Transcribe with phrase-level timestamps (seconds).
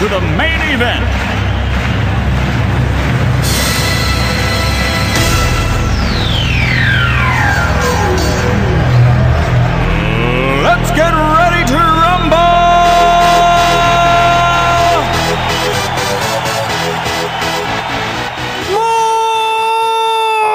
[0.00, 1.04] To the main event.
[10.62, 12.30] Let's get ready to rumble!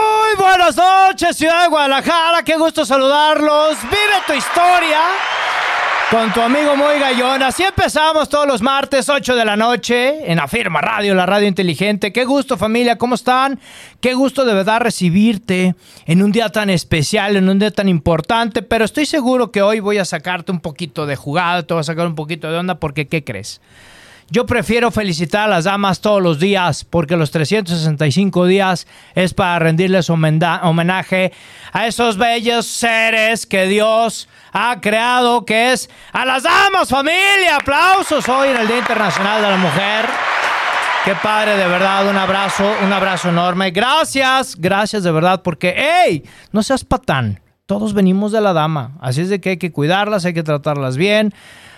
[0.09, 2.41] Muy buenas noches, ciudad de Guadalajara.
[2.43, 3.77] Qué gusto saludarlos.
[3.91, 5.34] Vive tu historia
[6.11, 7.41] con tu amigo Muy Gallón.
[7.41, 12.13] Así empezamos todos los martes, 8 de la noche, en Afirma Radio, la radio inteligente.
[12.13, 13.59] Qué gusto, familia, ¿cómo están?
[14.01, 15.75] Qué gusto de verdad recibirte
[16.05, 18.61] en un día tan especial, en un día tan importante.
[18.61, 21.85] Pero estoy seguro que hoy voy a sacarte un poquito de jugada, te voy a
[21.85, 23.61] sacar un poquito de onda, porque ¿qué crees?
[24.31, 29.59] Yo prefiero felicitar a las damas todos los días porque los 365 días es para
[29.59, 31.31] rendirles homenaje
[31.71, 37.57] a esos bellos seres que Dios ha creado, que es a las damas, familia.
[37.57, 40.05] Aplausos hoy en el Día Internacional de la Mujer.
[41.05, 43.69] Qué padre, de verdad, un abrazo, un abrazo enorme.
[43.69, 47.41] Gracias, gracias de verdad, porque, hey, no seas patán.
[47.67, 50.97] Todos venimos de la dama, así es de que hay que cuidarlas, hay que tratarlas
[50.97, 51.31] bien,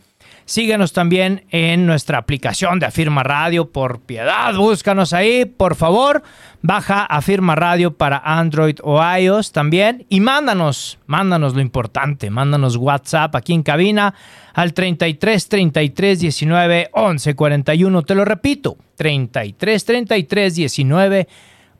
[0.48, 3.70] Síguenos también en nuestra aplicación de Afirma Radio.
[3.70, 6.22] Por piedad, búscanos ahí, por favor.
[6.62, 10.06] Baja Afirma Radio para Android o iOS también.
[10.08, 12.30] Y mándanos, mándanos lo importante.
[12.30, 14.14] Mándanos WhatsApp aquí en cabina
[14.54, 18.02] al 33 33 19 11 41.
[18.04, 21.28] Te lo repito, 33 33 19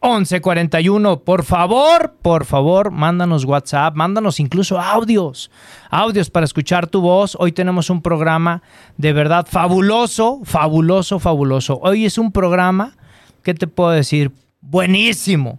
[0.00, 5.50] 1141, por favor, por favor, mándanos WhatsApp, mándanos incluso audios,
[5.91, 7.36] audios para escuchar tu voz.
[7.41, 8.62] Hoy tenemos un programa
[8.97, 11.81] de verdad fabuloso, fabuloso, fabuloso.
[11.82, 12.97] Hoy es un programa,
[13.42, 14.31] ¿qué te puedo decir?
[14.60, 15.58] Buenísimo.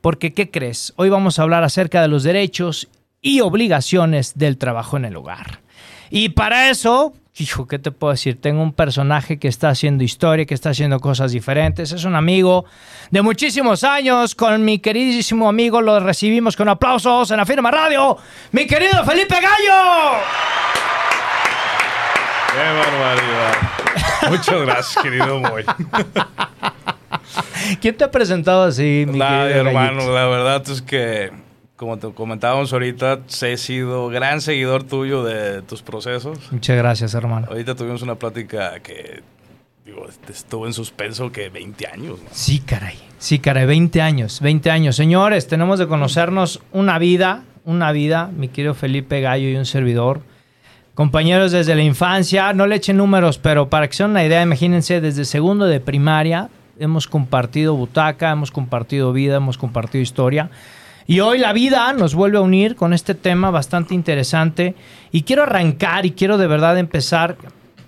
[0.00, 0.92] Porque, ¿qué crees?
[0.96, 2.88] Hoy vamos a hablar acerca de los derechos
[3.20, 5.60] y obligaciones del trabajo en el hogar.
[6.10, 8.40] Y para eso, hijo, ¿qué te puedo decir?
[8.40, 11.92] Tengo un personaje que está haciendo historia, que está haciendo cosas diferentes.
[11.92, 12.64] Es un amigo
[13.10, 14.34] de muchísimos años.
[14.34, 18.16] Con mi queridísimo amigo lo recibimos con aplausos en la firma radio.
[18.52, 20.20] Mi querido Felipe Gallo.
[22.52, 23.74] ¡Qué barbaridad!
[24.30, 25.64] Muchas gracias, querido Moy.
[27.80, 31.32] ¿Quién te ha presentado así, mi querido hermano, la verdad es que,
[31.84, 36.38] como te comentábamos ahorita, he sido gran seguidor tuyo de tus procesos.
[36.50, 37.46] Muchas gracias, hermano.
[37.50, 39.22] Ahorita tuvimos una plática que,
[39.84, 42.18] digo, estuvo en suspenso que 20 años.
[42.22, 42.28] ¿no?
[42.32, 42.96] Sí, caray.
[43.18, 44.96] Sí, caray, 20 años, 20 años.
[44.96, 50.22] Señores, tenemos de conocernos una vida, una vida, mi querido Felipe Gallo y un servidor.
[50.94, 54.42] Compañeros desde la infancia, no le echen números, pero para que se den una idea,
[54.42, 60.50] imagínense, desde segundo de primaria hemos compartido butaca, hemos compartido vida, hemos compartido historia.
[61.06, 64.74] Y hoy la vida nos vuelve a unir con este tema bastante interesante.
[65.12, 67.36] Y quiero arrancar y quiero de verdad empezar.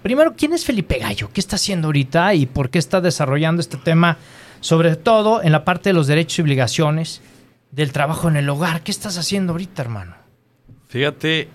[0.02, 1.30] Primero, ¿quién es Felipe Gallo?
[1.32, 4.18] ¿Qué está haciendo ahorita y por qué está desarrollando este tema?
[4.60, 7.22] Sobre todo en la parte de los derechos y obligaciones
[7.70, 8.82] del trabajo en el hogar.
[8.82, 10.14] ¿Qué estás haciendo ahorita, hermano?
[10.88, 11.48] Fíjate,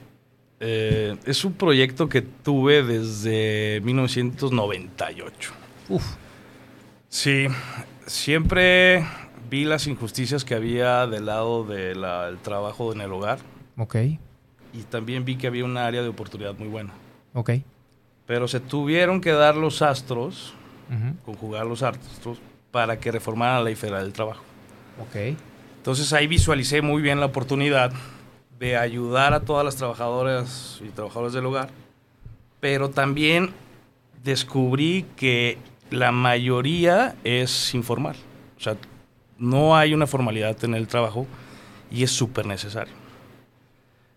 [0.60, 5.52] eh, es un proyecto que tuve desde 1998.
[5.90, 6.04] Uf,
[7.12, 7.48] Sí,
[8.06, 9.06] siempre
[9.52, 12.04] vi las injusticias que había del lado del
[12.42, 13.40] trabajo en el hogar
[13.78, 13.96] ok,
[14.74, 16.94] y también vi que había un área de oportunidad muy buena.
[17.34, 17.52] ok.
[18.26, 20.54] Pero se tuvieron que dar los astros,
[21.26, 22.40] conjugar los astros,
[22.72, 24.42] para que reformaran la ley federal del trabajo.
[25.02, 25.36] Ok.
[25.76, 27.92] Entonces ahí visualicé muy bien la oportunidad
[28.58, 31.70] de ayudar a todas las trabajadoras y trabajadores del hogar,
[32.62, 33.50] pero también
[34.24, 35.58] descubrí que
[35.90, 38.16] la mayoría es informal.
[38.58, 38.78] O sea,
[39.42, 41.26] no hay una formalidad en el trabajo
[41.92, 42.94] y es súper necesario.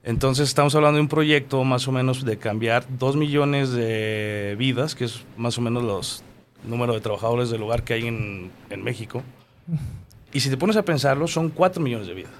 [0.04, 4.94] Entonces estamos hablando de un proyecto más o menos de cambiar dos millones de vidas,
[4.94, 6.22] que es más o menos los
[6.62, 9.22] número de trabajadores del hogar que hay en, en México.
[10.32, 12.32] Y si te pones a pensarlo, son cuatro millones de vidas.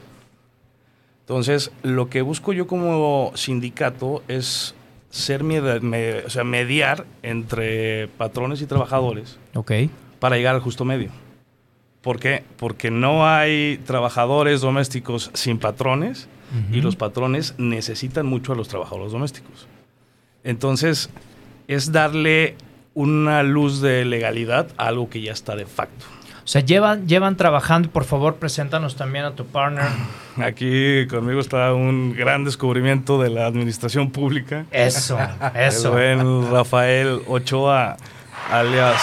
[1.21, 4.75] Entonces, lo que busco yo como sindicato es
[5.09, 9.39] ser o sea, mediar entre patrones y trabajadores
[10.21, 11.24] para llegar al justo medio.
[12.05, 12.45] ¿Por qué?
[12.59, 16.29] Porque no hay trabajadores domésticos sin patrones
[16.71, 19.67] y los patrones necesitan mucho a los trabajadores domésticos.
[20.45, 21.09] Entonces,
[21.67, 22.57] es darle
[22.93, 26.05] una luz de legalidad a algo que ya está de facto.
[26.45, 27.89] O sea, llevan, llevan trabajando.
[27.89, 29.87] Por favor, preséntanos también a tu partner.
[30.37, 34.67] Aquí conmigo está un gran descubrimiento de la administración pública.
[34.71, 35.19] Eso,
[35.55, 35.99] eso.
[35.99, 37.97] El buen Rafael Ochoa,
[38.51, 39.01] alias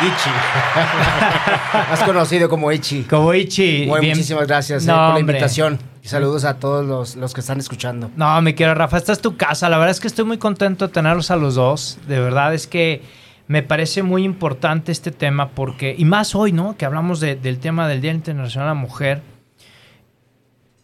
[0.00, 0.30] Ichi.
[1.92, 3.02] Has conocido como Ichi.
[3.04, 3.86] Como Ichi.
[3.86, 5.20] Muy, bien- muchísimas gracias eh, por la hombre.
[5.20, 5.78] invitación.
[6.02, 8.10] Y saludos a todos los, los que están escuchando.
[8.16, 9.68] No, mi querido Rafa, esta es tu casa.
[9.68, 11.98] La verdad es que estoy muy contento de tenerlos a los dos.
[12.08, 13.02] De verdad es que
[13.46, 16.76] me parece muy importante este tema porque, y más hoy, ¿no?
[16.76, 19.22] Que hablamos de- del tema del Día Internacional de la Mujer.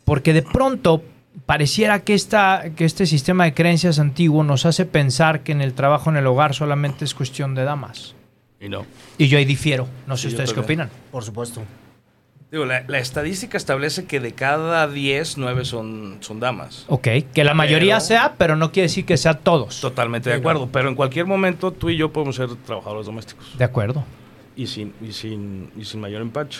[0.05, 1.03] Porque de pronto
[1.47, 5.75] pareciera que, esta, que este sistema de creencias antiguo nos hace pensar que en el
[5.75, 8.15] trabajo en el hogar solamente es cuestión de damas.
[8.61, 8.85] Y no.
[9.19, 9.89] Y yo ahí difiero.
[10.07, 10.91] No sé Sí, ustedes qué opinan.
[11.11, 11.63] Por supuesto.
[12.53, 16.85] Digo, la, la estadística establece que de cada 10, 9 son, son damas.
[16.89, 19.81] Ok, que la mayoría Pero- sea, pero no quiere decir que sea todos.
[19.81, 20.69] Totalmente de acuerdo.
[20.73, 23.57] Pero en cualquier momento tú y yo podemos ser trabajadores domésticos.
[23.57, 24.05] De acuerdo.
[24.57, 26.59] y sin, y sin, y sin mayor empache.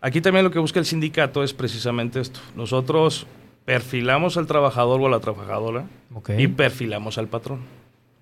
[0.00, 2.38] Aquí también lo que busca el sindicato es precisamente esto.
[2.54, 3.26] Nosotros
[3.64, 6.30] perfilamos al trabajador o a la trabajadora Ok.
[6.38, 7.60] y perfilamos al patrón.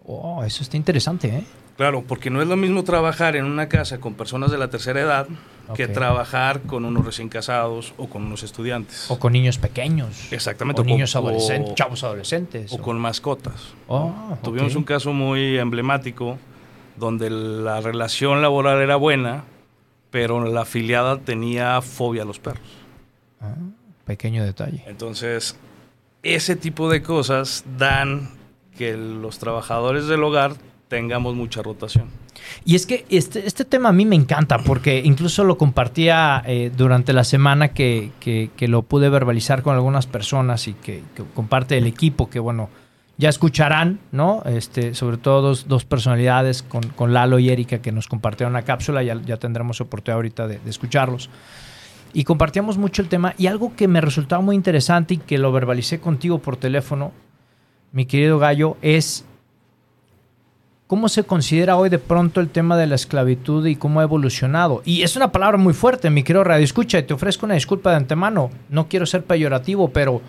[0.07, 1.45] Oh, eso está interesante, ¿eh?
[1.77, 5.01] Claro, porque no es lo mismo trabajar en una casa con personas de la tercera
[5.01, 5.27] edad
[5.75, 9.11] que trabajar con unos recién casados o con unos estudiantes.
[9.11, 10.31] O con niños pequeños.
[10.33, 10.83] Exactamente.
[10.83, 12.73] O o niños adolescentes, o- chavos adolescentes.
[12.73, 13.73] o con mascotas.
[13.89, 16.39] Oh, Tuvimos un caso muy emblemático
[16.97, 19.45] donde la relación laboral era buena,
[20.11, 22.69] pero la afiliada tenía fobia a los perros.
[24.05, 24.85] Pequeño detalle.
[24.87, 25.57] Entonces,
[26.23, 28.31] ese tipo de cosas dan
[28.77, 30.55] que los trabajadores del hogar
[30.89, 32.09] tengamos mucha rotación.
[32.65, 36.71] Y es que este, este tema a mí me encanta porque incluso lo compartía eh,
[36.77, 41.03] durante la semana que, que- lo pude verbalizar con algunas personas y que,
[41.35, 42.69] comparte el equipo, que bueno,
[43.17, 44.43] ya escucharán, ¿no?
[44.47, 48.63] Este, sobre todo dos, dos personalidades con, con Lalo y Erika que nos compartieron la
[48.63, 51.31] cápsula, ya, ya tendremos oportunidad ahorita de escucharlos.
[52.13, 55.51] Y compartíamos mucho el tema y algo que me resultaba muy interesante y que lo
[55.53, 57.13] verbalicé contigo por teléfono,
[57.93, 59.25] mi querido Gallo, es
[60.87, 64.83] ¿Cómo se considera hoy de pronto el tema de la esclavitud y cómo ha evolucionado?
[64.85, 67.89] Y es una palabra muy fuerte, mi querido Radio Escucha, y te ofrezco una disculpa
[67.89, 68.51] de antemano.
[68.69, 70.21] No quiero ser peyorativo, pero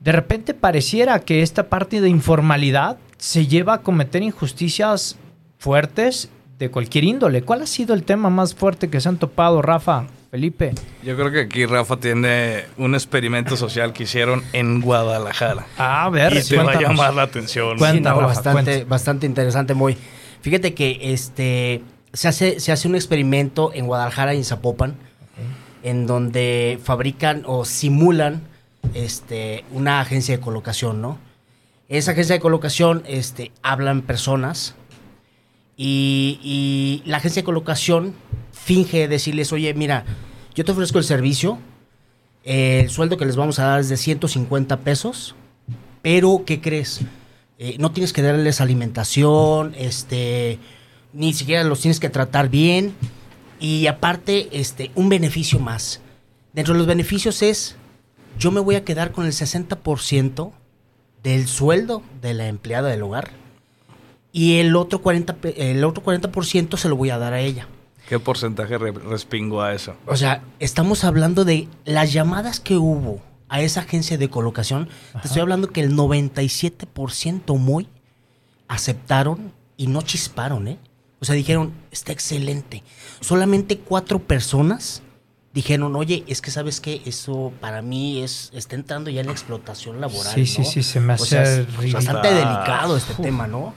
[0.00, 5.16] de repente pareciera que esta parte de informalidad se lleva a cometer injusticias
[5.56, 7.42] fuertes de cualquier índole.
[7.42, 10.74] ¿Cuál ha sido el tema más fuerte que se han topado, Rafa, Felipe?
[11.04, 15.64] Yo creo que aquí Rafa tiene un experimento social que hicieron en Guadalajara.
[15.78, 17.78] A ver, y te va a llamar la atención.
[17.78, 17.94] Cuéntanos.
[17.94, 18.88] Sí, no, Rafa, bastante, cuenta.
[18.88, 19.96] bastante interesante, muy.
[20.40, 24.96] Fíjate que este se hace, se hace un experimento en Guadalajara y en Zapopan,
[25.84, 28.42] en donde fabrican o simulan
[28.92, 31.16] este, una agencia de colocación, ¿no?
[31.88, 34.74] Esa agencia de colocación este, hablan personas
[35.76, 38.14] y, y la agencia de colocación
[38.64, 40.04] finge decirles, oye, mira,
[40.54, 41.58] yo te ofrezco el servicio,
[42.44, 45.34] eh, el sueldo que les vamos a dar es de 150 pesos,
[46.02, 47.00] pero ¿qué crees?
[47.58, 50.58] Eh, no tienes que darles alimentación, este,
[51.12, 52.94] ni siquiera los tienes que tratar bien.
[53.60, 56.00] Y aparte, este, un beneficio más.
[56.52, 57.76] Dentro de los beneficios es,
[58.38, 60.52] yo me voy a quedar con el 60%
[61.22, 63.30] del sueldo de la empleada del hogar.
[64.32, 67.68] Y el otro 40%, pe- el otro 40% se lo voy a dar a ella.
[68.08, 69.94] ¿Qué porcentaje re- respingo a eso?
[70.06, 74.88] O sea, estamos hablando de las llamadas que hubo a esa agencia de colocación.
[75.20, 77.88] Te estoy hablando que el 97% muy
[78.68, 80.78] aceptaron y no chisparon, ¿eh?
[81.20, 82.82] O sea, dijeron, está excelente.
[83.20, 85.02] Solamente cuatro personas
[85.54, 89.32] dijeron, oye, es que sabes que eso para mí es está entrando ya en la
[89.32, 90.34] explotación laboral.
[90.34, 90.64] Sí, sí, ¿no?
[90.66, 93.72] sí, se me O hace sea, es bastante delicado este tema, ¿no?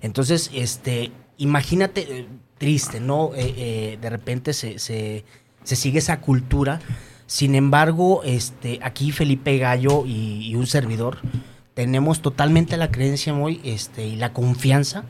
[0.00, 2.26] Entonces, este, imagínate, eh,
[2.60, 3.30] triste, ¿no?
[3.34, 5.24] Eh, eh, de repente se, se,
[5.64, 6.78] se sigue esa cultura.
[7.26, 11.18] Sin embargo, este, aquí Felipe Gallo y, y un servidor
[11.72, 15.04] tenemos totalmente la creencia muy, este, y la confianza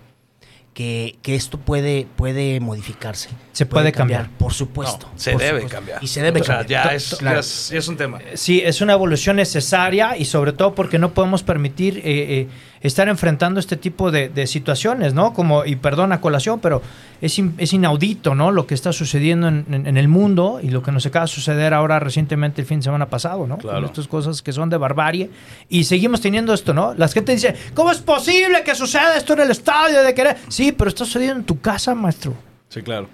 [0.75, 3.31] que, que esto puede, puede modificarse.
[3.51, 4.31] Se puede cambiar.
[4.39, 5.09] Por supuesto.
[5.13, 5.77] No, se por debe supuesto.
[5.77, 6.05] cambiar.
[6.05, 6.85] Y se debe O sea, cambiar.
[6.85, 7.37] ya To- es, claro.
[7.37, 8.19] ya es, ya es un tema.
[8.35, 12.49] Sí, es una evolución necesaria y sobre todo porque no podemos permitir eh, eh,
[12.81, 15.33] estar enfrentando este tipo de, de situaciones, ¿no?
[15.35, 16.81] Como, y perdón a colación, pero
[17.21, 18.51] es, in- es inaudito, ¿no?
[18.53, 21.31] Lo que está sucediendo en, en- en el mundo y lo que nos acaba de
[21.33, 23.59] suceder ahora recientemente el fin de semana pasado, ¿no?
[23.59, 23.77] Claro.
[23.79, 25.31] Con estas cosas que son de barbarie
[25.69, 26.95] y seguimos teniendo esto, ¿no?
[26.95, 30.37] La gente dice, ¿cómo es posible que suceda esto en el estadio de querer?
[30.49, 32.35] Sí, pero está sucediendo en tu casa, maestro,
[32.71, 33.09] Sí, claro.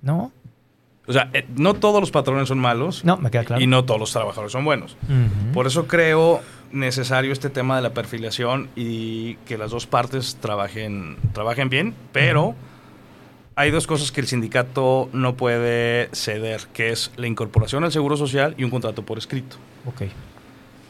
[0.00, 0.32] ¿no?
[1.06, 3.60] O sea, eh, no todos los patrones son malos No, me queda claro.
[3.62, 4.96] y no todos los trabajadores son buenos.
[5.52, 6.40] Por eso creo
[6.72, 12.54] necesario este tema de la perfilación y que las dos partes trabajen, trabajen bien, pero
[13.54, 18.16] hay dos cosas que el sindicato no puede ceder, que es la incorporación al Seguro
[18.16, 19.56] Social y un contrato por escrito.
[19.86, 20.02] Ok.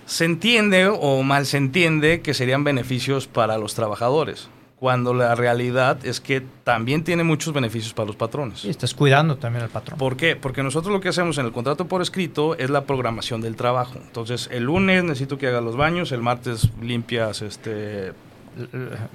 [0.07, 4.49] Se entiende o mal se entiende que serían beneficios para los trabajadores,
[4.83, 8.63] cuando la realidad es que también tiene muchos beneficios para los patrones.
[8.63, 9.97] Sí, estás cuidando también al patrón.
[9.97, 10.35] ¿Por qué?
[10.35, 14.01] Porque nosotros lo que hacemos en el contrato por escrito es la programación del trabajo.
[14.05, 18.13] Entonces, el lunes necesito que hagas los baños, el martes limpias este...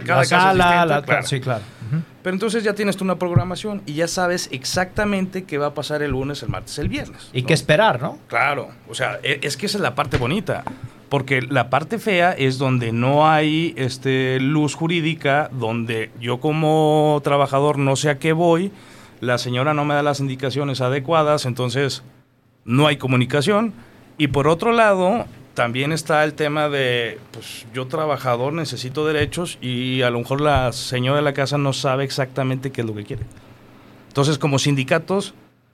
[0.05, 1.25] Cada la sala, la- claro.
[1.27, 1.63] sí, claro.
[2.23, 6.01] Pero entonces ya tienes tú una programación y ya sabes exactamente qué va a pasar
[6.01, 7.29] el lunes, el martes, el viernes.
[7.33, 7.47] Y ¿no?
[7.47, 8.17] qué esperar, ¿no?
[8.27, 10.63] Claro, o sea, e- es que esa es la parte bonita.
[11.09, 17.77] Porque la parte fea es donde no hay este, luz jurídica, donde yo como trabajador
[17.77, 18.73] no sé a qué voy,
[19.21, 22.03] la señora no me da las indicaciones adecuadas, entonces
[22.65, 23.73] no hay comunicación.
[24.17, 25.25] Y por otro lado,
[25.57, 30.71] también está el tema de, pues yo trabajador necesito derechos y a lo mejor la
[30.71, 33.23] señora de la casa no sabe exactamente qué es lo que quiere.
[34.09, 35.33] Entonces, como sindicatos,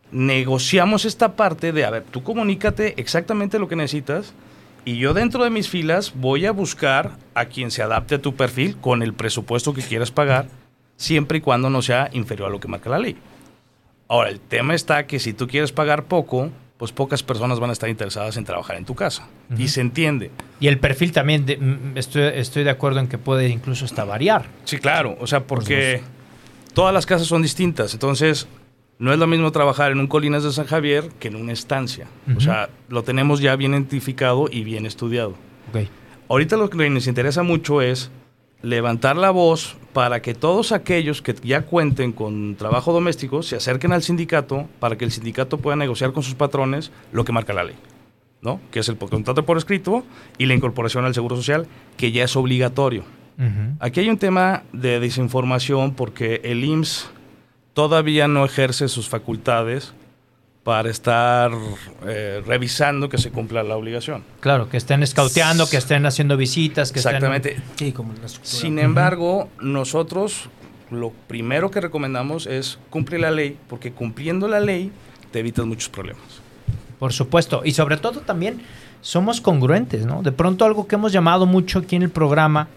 [0.09, 4.33] negociamos esta parte de, a ver, tú comunícate exactamente lo que necesitas
[4.85, 8.35] y yo dentro de mis filas voy a buscar a quien se adapte a tu
[8.35, 10.47] perfil con el presupuesto que quieras pagar,
[10.95, 13.17] siempre y cuando no sea inferior a lo que marca la ley.
[14.07, 17.73] Ahora, el tema está que si tú quieres pagar poco, pues pocas personas van a
[17.73, 19.27] estar interesadas en trabajar en tu casa.
[19.57, 20.31] Y se entiende.
[20.59, 24.03] Y el perfil también, de- mm, estoy, estoy de acuerdo en que puede incluso hasta
[24.03, 24.45] variar.
[24.65, 25.15] Sí, claro.
[25.21, 26.01] O sea, porque
[26.73, 27.93] todas las casas son distintas.
[27.93, 28.47] Entonces,
[28.99, 32.07] no es lo mismo trabajar en un Colinas de San Javier que en una estancia.
[32.35, 35.35] O sea, lo tenemos ya bien identificado y bien estudiado.
[35.69, 35.87] Ok.
[36.29, 38.09] Ahorita lo que nos interesa mucho es
[38.63, 43.91] levantar la voz para que todos aquellos que ya cuenten con trabajo doméstico se acerquen
[43.91, 47.65] al sindicato para que el sindicato pueda negociar con sus patrones lo que marca la
[47.65, 47.75] ley,
[48.41, 48.59] ¿no?
[48.71, 50.03] Que es el contrato por escrito
[50.39, 51.67] y la incorporación al Seguro Social,
[51.97, 53.03] que ya es obligatorio.
[53.79, 57.09] Aquí hay un tema de desinformación porque el IMSS
[57.73, 59.93] todavía no ejerce sus facultades
[60.63, 61.51] para estar
[62.05, 64.23] eh, revisando que se cumpla la obligación.
[64.39, 67.57] Claro, que estén escauteando, que estén haciendo visitas, que Exactamente.
[67.75, 68.61] Sí, como la estructura.
[68.61, 70.49] Sin embargo, nosotros
[70.89, 74.91] lo primero que recomendamos es cumplir la ley, porque cumpliendo la ley
[75.31, 76.23] te evitas muchos problemas.
[76.67, 77.61] estén, por supuesto.
[77.65, 78.61] Y sobre todo también
[79.01, 80.21] somos congruentes, ¿no?
[80.21, 82.69] De pronto algo que hemos llamado mucho aquí en el programa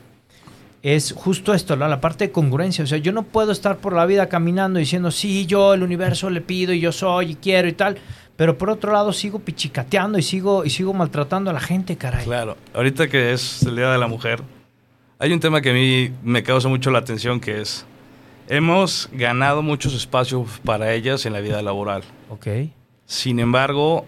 [0.87, 1.88] es justo esto, ¿no?
[1.88, 2.85] la parte de congruencia.
[2.85, 6.31] O sea, yo no puedo estar por la vida caminando diciendo, sí, yo el universo
[6.31, 7.99] le pido y yo soy y quiero y tal.
[8.37, 12.25] Pero por otro lado sigo pichicateando y sigo, y sigo maltratando a la gente, caray.
[12.25, 14.43] Claro, ahorita que es el Día de la Mujer,
[15.19, 17.85] hay un tema que a mí me causa mucho la atención, que es,
[18.47, 22.05] hemos ganado muchos espacios para ellas en la vida laboral.
[22.28, 22.47] Ok.
[23.07, 24.07] Sin embargo,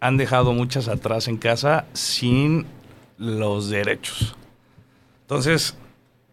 [0.00, 2.66] han dejado muchas atrás en casa sin
[3.16, 4.34] los derechos.
[5.22, 5.76] Entonces,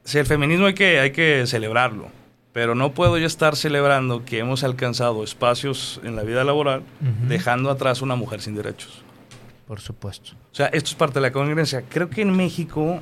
[0.03, 2.07] si el feminismo hay que, hay que celebrarlo,
[2.51, 6.83] pero no puedo yo estar celebrando que hemos alcanzado espacios en la vida laboral
[7.27, 9.01] dejando atrás una mujer sin derechos.
[9.67, 10.33] Por supuesto.
[10.51, 11.83] O sea, esto es parte de la congruencia.
[11.89, 13.01] Creo que en México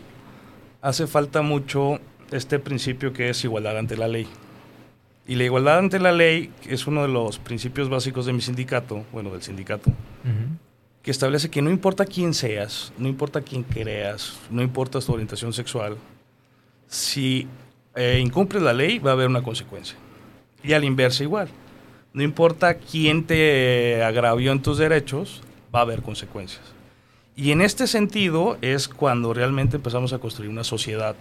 [0.81, 1.99] hace falta mucho
[2.31, 4.27] este principio que es igualdad ante la ley.
[5.27, 9.05] Y la igualdad ante la ley es uno de los principios básicos de mi sindicato,
[9.11, 10.57] bueno, del sindicato, Ujú.
[11.03, 15.51] que establece que no importa quién seas, no importa quién creas, no importa tu orientación
[15.53, 15.97] sexual,
[16.91, 17.47] si
[17.95, 19.97] eh, incumples la ley va a haber una consecuencia.
[20.61, 21.47] Y al inverso igual.
[22.13, 25.41] No importa quién te agravió en tus derechos,
[25.73, 26.61] va a haber consecuencias.
[27.35, 31.15] Y en este sentido es cuando realmente empezamos a construir una sociedad,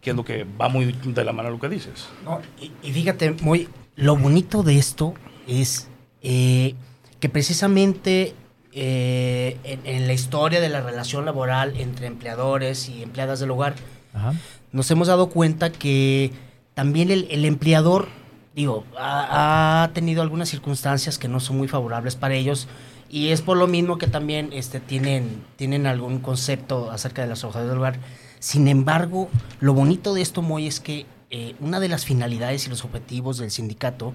[0.00, 2.08] que es lo que va muy de la mano a lo que dices.
[2.24, 5.14] No, y, y fíjate, muy, lo bonito de esto
[5.46, 5.88] es
[6.20, 6.74] eh,
[7.20, 8.34] que precisamente
[8.72, 13.76] eh, en, en la historia de la relación laboral entre empleadores y empleadas del hogar,
[14.12, 14.34] Ajá.
[14.72, 16.32] Nos hemos dado cuenta que
[16.74, 18.08] también el, el empleador,
[18.54, 22.68] digo, ha, tenido algunas circunstancias que no son muy favorables para ellos
[23.10, 27.40] y es por lo mismo que también este, tienen, tienen algún concepto acerca de los
[27.40, 27.98] trabajadores del hogar.
[28.38, 29.28] Sin embargo,
[29.60, 33.36] lo bonito de esto, Moy, es que eh, una de las finalidades y los objetivos
[33.36, 34.14] del sindicato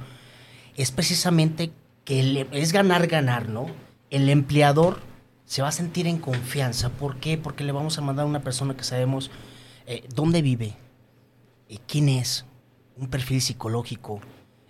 [0.76, 1.72] es precisamente
[2.04, 3.68] que es ganar, ganar, ¿no?
[4.10, 5.00] El empleador
[5.46, 6.90] se va a sentir en confianza.
[6.90, 7.38] ¿Por qué?
[7.38, 9.30] Porque le vamos a mandar a una persona que sabemos
[9.88, 10.76] eh, dónde vive,
[11.70, 12.46] eh, quién es,
[12.98, 14.20] un perfil psicológico,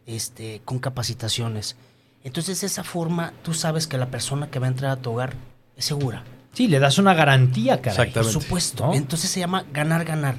[0.06, 1.76] este, con capacitaciones.
[2.24, 5.12] Entonces, de esa forma, tú sabes que la persona que va a entrar a tu
[5.12, 5.34] hogar
[5.76, 6.24] es segura.
[6.54, 8.12] Sí, le das una garantía, caray.
[8.12, 8.88] Por supuesto.
[8.88, 8.94] ¿No?
[8.94, 10.36] Entonces se llama ganar, ganar.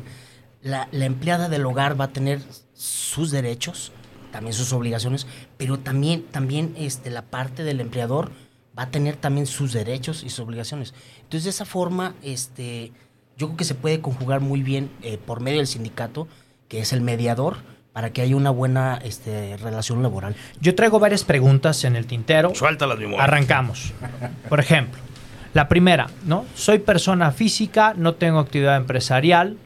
[0.62, 2.40] La, la empleada del hogar va a tener
[2.73, 3.90] sus derechos,
[4.30, 8.30] también sus obligaciones, pero también, también este, la parte del empleador
[8.78, 10.94] va a tener también sus derechos y sus obligaciones.
[11.16, 12.92] Entonces, de esa forma, este,
[13.38, 16.26] yo creo que se puede conjugar muy bien eh, por medio del sindicato,
[16.66, 17.59] que es el mediador,
[17.92, 20.35] para que haya una buena este, relación laboral.
[20.61, 22.54] Yo traigo varias preguntas en el tintero.
[22.54, 23.21] Suéltalas, mi amor.
[23.21, 23.92] Arrancamos.
[24.49, 25.00] Por ejemplo,
[25.54, 26.45] la primera, ¿no?
[26.54, 29.57] Soy persona física, no tengo actividad empresarial.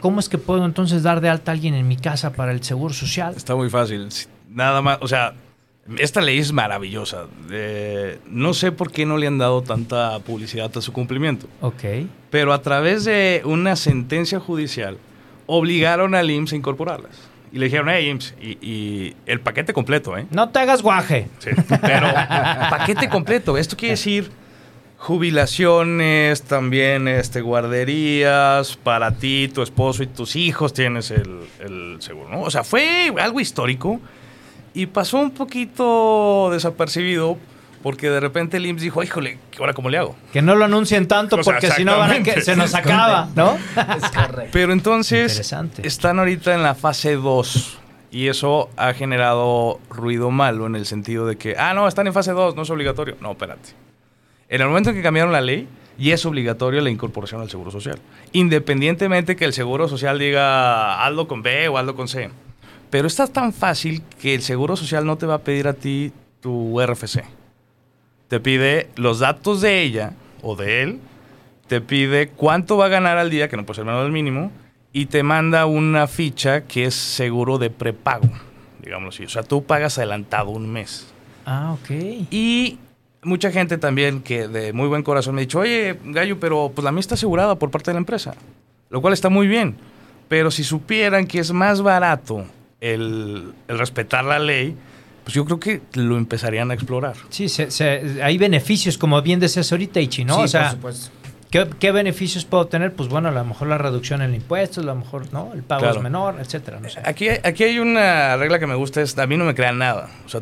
[0.00, 2.62] ¿Cómo es que puedo entonces dar de alta a alguien en mi casa para el
[2.62, 3.34] seguro social?
[3.36, 4.08] Está muy fácil.
[4.48, 5.34] Nada más, o sea,
[5.96, 7.26] esta ley es maravillosa.
[7.50, 11.46] Eh, no sé por qué no le han dado tanta publicidad a su cumplimiento.
[11.60, 11.84] Ok.
[12.30, 14.98] Pero a través de una sentencia judicial,
[15.46, 17.28] obligaron al IMSS a incorporarlas.
[17.50, 20.26] Y le dijeron, hey, IMSS, y, y el paquete completo, ¿eh?
[20.30, 21.28] No te hagas guaje.
[21.38, 22.06] Sí, pero
[22.70, 23.56] paquete completo.
[23.56, 24.30] Esto quiere decir
[24.98, 32.28] jubilaciones, también este, guarderías, para ti, tu esposo y tus hijos tienes el, el seguro,
[32.28, 32.42] ¿no?
[32.42, 34.00] O sea, fue algo histórico
[34.78, 37.36] y pasó un poquito desapercibido
[37.82, 40.14] porque de repente el IMSS dijo, híjole, ¿ahora cómo le hago?
[40.32, 42.72] Que no lo anuncien tanto O sea, porque si no van a que se nos
[42.76, 43.56] acaba, ¿no?
[43.56, 44.50] Es correcto.
[44.52, 47.78] Pero entonces están ahorita en la fase 2
[48.12, 52.12] y eso ha generado ruido malo en el sentido de que, ah, no, están en
[52.12, 53.16] fase 2, no es obligatorio.
[53.20, 53.70] No, espérate.
[54.48, 55.66] En el momento en que cambiaron la ley,
[55.98, 57.98] y es obligatoria la incorporación al Seguro Social.
[58.30, 62.30] Independientemente que el Seguro Social diga hazlo con B o hazlo con C.
[62.90, 66.12] Pero está tan fácil que el Seguro Social no te va a pedir a ti
[66.40, 67.22] tu RFC.
[68.28, 71.00] Te pide los datos de ella o de él,
[71.66, 74.50] te pide cuánto va a ganar al día, que no puede ser menos del mínimo,
[74.92, 78.28] y te manda una ficha que es seguro de prepago,
[78.82, 79.24] digámoslo así.
[79.24, 81.06] O sea, tú pagas adelantado un mes.
[81.44, 81.90] Ah, ok.
[82.30, 82.78] Y
[83.22, 86.84] mucha gente también que de muy buen corazón me ha dicho, oye, Gallo, pero pues
[86.84, 88.34] la mía está asegurada por parte de la empresa,
[88.90, 89.76] lo cual está muy bien.
[90.28, 92.44] Pero si supieran que es más barato
[92.80, 94.76] el, el respetar la ley,
[95.24, 97.14] pues yo creo que lo empezarían a explorar.
[97.28, 100.36] Sí, se- se- hay beneficios, como bien decías ahorita, Ichi, ¿no?
[100.36, 101.10] Sí, o sea, por supuesto.
[101.50, 102.94] ¿qué, qué beneficios puedo tener?
[102.94, 105.52] Pues bueno, a lo mejor la reducción en impuestos, a lo mejor, ¿no?
[105.52, 105.96] El pago Claro.
[105.96, 107.00] es menor, etcétera, no sé.
[107.04, 110.08] Aquí, aquí hay una regla que me gusta, es a mí no me crean nada.
[110.24, 110.40] O sea,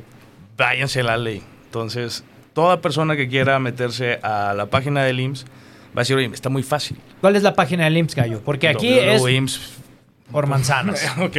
[0.57, 1.42] váyanse a la ley.
[1.64, 2.22] Entonces,
[2.53, 5.49] toda persona que quiera meterse a la página del IMSS va
[5.96, 6.96] a decir, oye, está muy fácil.
[7.20, 8.40] ¿Cuál es la página del IMSS, Gallo?
[8.44, 9.72] Porque aquí es www.ims.
[10.31, 11.05] por manzanas.
[11.18, 11.37] ok.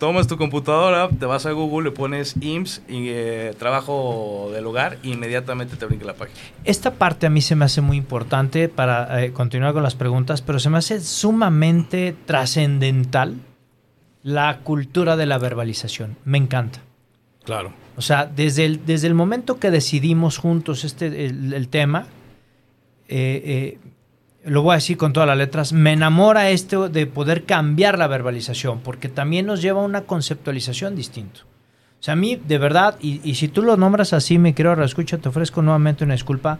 [0.00, 4.96] Tomas tu computadora, te vas a Google, le pones IMSS y eh, trabajo del hogar,
[5.02, 6.40] e inmediatamente te brinca la página.
[6.64, 10.40] Esta parte a mí se me hace muy importante para eh, continuar con las preguntas,
[10.40, 13.36] pero se me hace sumamente trascendental
[14.22, 16.16] la cultura de la verbalización.
[16.24, 16.80] Me encanta.
[17.44, 17.72] Claro.
[17.98, 22.06] O sea, desde el, desde el momento que decidimos juntos este, el, el tema,
[23.12, 23.78] eh, eh,
[24.44, 28.06] lo voy a decir con todas las letras, me enamora esto de poder cambiar la
[28.06, 31.40] verbalización, porque también nos lleva a una conceptualización distinta.
[32.00, 35.18] O sea, a mí, de verdad, y, si tú lo nombras así, me quiero escucha,
[35.18, 36.58] te ofrezco nuevamente una disculpa,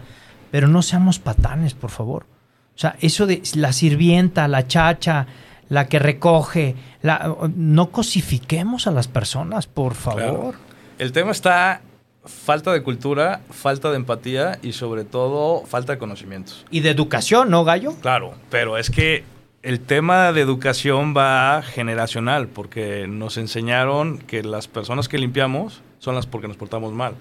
[0.51, 2.27] pero no seamos patanes, por favor.
[2.75, 5.27] O sea, eso de la sirvienta, la chacha,
[5.71, 10.57] la que recoge, la, no cosifiquemos a las personas, por favor.
[10.99, 11.81] El tema está
[12.25, 16.67] falta de cultura, falta de empatía y sobre todo falta de conocimientos.
[16.71, 17.95] Y de educación, ¿no, Gallo?
[18.01, 19.25] Claro, pero es que
[19.63, 26.15] el tema de educación va generacional, porque nos enseñaron que las personas que limpiamos son
[26.15, 27.15] las porque nos portamos mal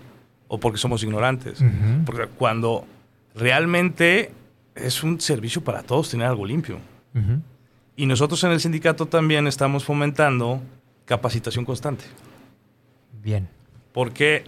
[0.47, 1.59] o porque somos ignorantes.
[2.05, 2.85] Porque cuando
[3.35, 4.31] realmente
[4.75, 6.79] es un servicio para todos tener algo limpio.
[7.95, 10.61] Y nosotros en el sindicato también estamos fomentando
[11.05, 12.05] capacitación constante.
[13.21, 13.49] Bien.
[13.91, 14.45] Porque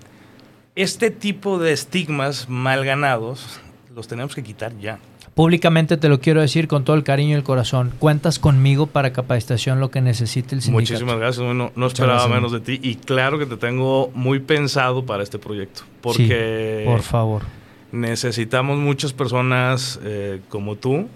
[0.76, 3.60] este tipo de estigmas mal ganados
[3.96, 5.00] los tenemos que quitar ya.
[5.36, 7.94] Públicamente te lo quiero decir con todo el cariño y el corazón.
[8.00, 10.94] Cuentas conmigo para capacitación lo que necesite el sindicato.
[10.94, 11.46] Muchísimas gracias.
[11.46, 12.36] No, no esperaba gracias.
[12.36, 12.80] menos de ti.
[12.84, 15.84] Y claro que te tengo muy pensado para este proyecto.
[16.02, 17.44] Porque Sí, por favor.
[17.94, 21.08] necesitamos muchas personas eh, como tú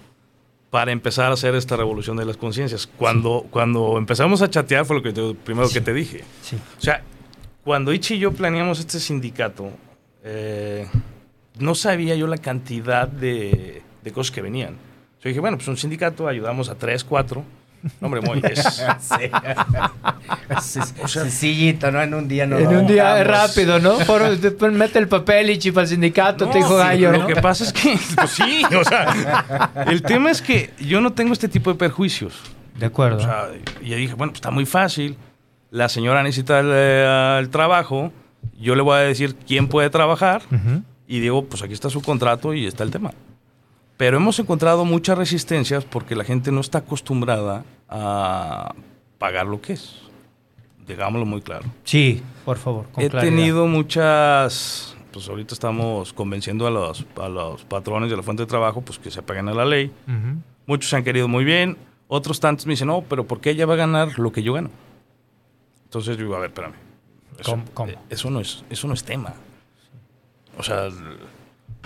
[0.70, 2.88] para empezar a hacer esta revolución de las conciencias.
[2.88, 6.24] Cuando, cuando empezamos a chatear fue lo que te- primero que te dije.
[6.42, 6.56] Sí.
[6.78, 7.02] O sea,
[7.66, 9.70] cuando Ichi y yo planeamos este sindicato,
[10.24, 10.88] eh,
[11.60, 14.76] no sabía yo la cantidad de, de cosas que venían.
[15.22, 17.44] Yo dije, bueno, pues un sindicato, ayudamos a tres, cuatro,
[18.02, 18.42] Hombre, muy.
[18.44, 18.64] Es,
[20.62, 20.80] Sí.
[21.08, 22.02] Sencillito, ¿no?
[22.02, 23.28] En un día no en un día vamos.
[23.28, 23.98] rápido, ¿no?
[24.00, 27.28] Por- después mete el papel y chifa al sindicato, te dijo No, gallo, Lo ¿no?
[27.28, 31.34] que pasa es que, pues sí, o sea, el tema es que yo no tengo
[31.34, 32.34] este tipo de perjuicios.
[32.76, 33.18] De acuerdo.
[33.18, 33.50] O sea,
[33.82, 35.16] y yo dije, bueno, pues está muy fácil.
[35.76, 38.14] La señora necesita el, eh, el trabajo.
[38.58, 40.42] Yo le voy a decir quién puede trabajar.
[41.06, 43.12] Y digo, pues aquí está su contrato y está el tema.
[43.98, 48.74] Pero hemos encontrado muchas resistencias porque la gente no está acostumbrada a
[49.20, 49.96] pagar lo que es.
[50.88, 51.66] Digámoslo muy claro.
[51.84, 53.36] Sí, por favor, con He claridad.
[53.36, 58.48] tenido muchas, pues ahorita estamos convenciendo a los, a los patrones de la fuente de
[58.48, 59.92] trabajo pues que se apeguen a la ley.
[60.68, 61.76] Muchos se han querido muy bien,
[62.08, 64.54] otros tantos me dicen, no, pero ¿por qué ella va a ganar lo que yo
[64.54, 64.70] gano?
[65.96, 66.74] Entonces yo digo, a ver, espérame.
[67.40, 67.92] Eso, ¿Cómo- cómo?
[67.94, 69.34] eh, eso no, es, eso no es tema.
[70.58, 70.90] O sea,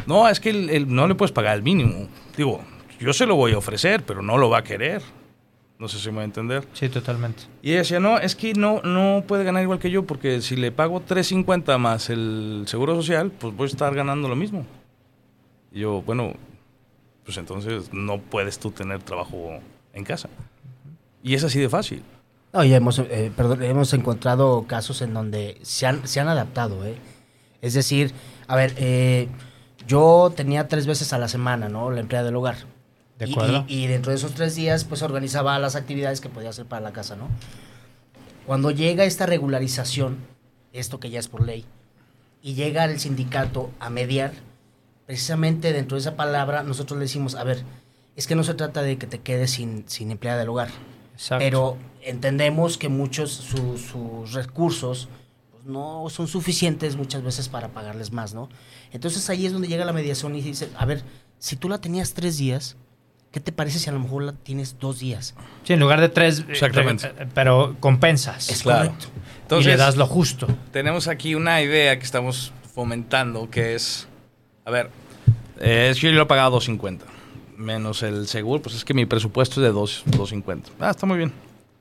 [0.08, 2.08] no, es que el- el- no le puedes pagar el mínimo.
[2.36, 2.60] Digo,
[3.00, 5.04] yo se lo voy a ofrecer, pero no lo va a querer.
[5.78, 6.68] No sé si me va a entender.
[6.74, 7.44] Sí, totalmente.
[7.62, 10.56] Y ella decía, no, es que no, no puede ganar igual que yo, porque si
[10.56, 14.66] le pago 3.50 más el seguro social, pues voy a estar ganando lo mismo.
[15.72, 16.34] Y yo, bueno,
[17.24, 19.60] pues entonces no puedes tú tener trabajo
[19.94, 20.30] en casa.
[21.22, 22.02] Y es así de fácil.
[22.54, 26.84] No, y hemos, eh, perdón, hemos encontrado casos en donde se han, se han adaptado,
[26.86, 26.96] ¿eh?
[27.62, 28.14] Es decir,
[28.48, 29.28] a ver, eh,
[29.86, 31.92] yo tenía tres veces a la semana, ¿no?
[31.92, 32.58] La empleada del hogar.
[33.20, 33.66] De Y- acuerdo.
[33.68, 36.82] Y, y dentro de esos tres días, pues organizaba las actividades que podía hacer para
[36.82, 37.28] la casa, ¿no?
[38.48, 40.18] Cuando llega esta regularización,
[40.74, 41.66] esto que ya es por ley,
[42.42, 44.32] y llega el sindicato a mediar,
[45.06, 47.64] precisamente dentro de esa palabra, nosotros le decimos, a ver,
[48.16, 50.70] es que no se trata de que te quedes sin, sin empleada del hogar.
[51.20, 51.44] Exacto.
[51.44, 55.10] Pero entendemos que muchos su- sus recursos
[55.52, 58.48] pues, no son suficientes muchas veces para pagarles más, ¿no?
[58.94, 61.04] Entonces ahí es donde llega la mediación y dice, a ver,
[61.38, 62.78] si tú la tenías tres días,
[63.32, 65.36] ¿qué te parece si a lo mejor la tienes dos días?
[65.66, 67.08] Sí, en lugar de tres, eh, Exactamente.
[67.08, 68.50] eh, pero compensas.
[68.50, 68.92] Es Claro.
[68.92, 69.60] correcto.
[69.60, 70.48] y le das lo justo.
[70.72, 74.08] tenemos aquí una idea que estamos fomentando, que es,
[74.64, 74.90] a ver,
[75.60, 77.06] eh, es que yo lo he pagado 250,
[77.60, 80.70] menos el seguro, pues es que mi presupuesto es de 2, 250.
[80.80, 81.32] Ah, está muy bien.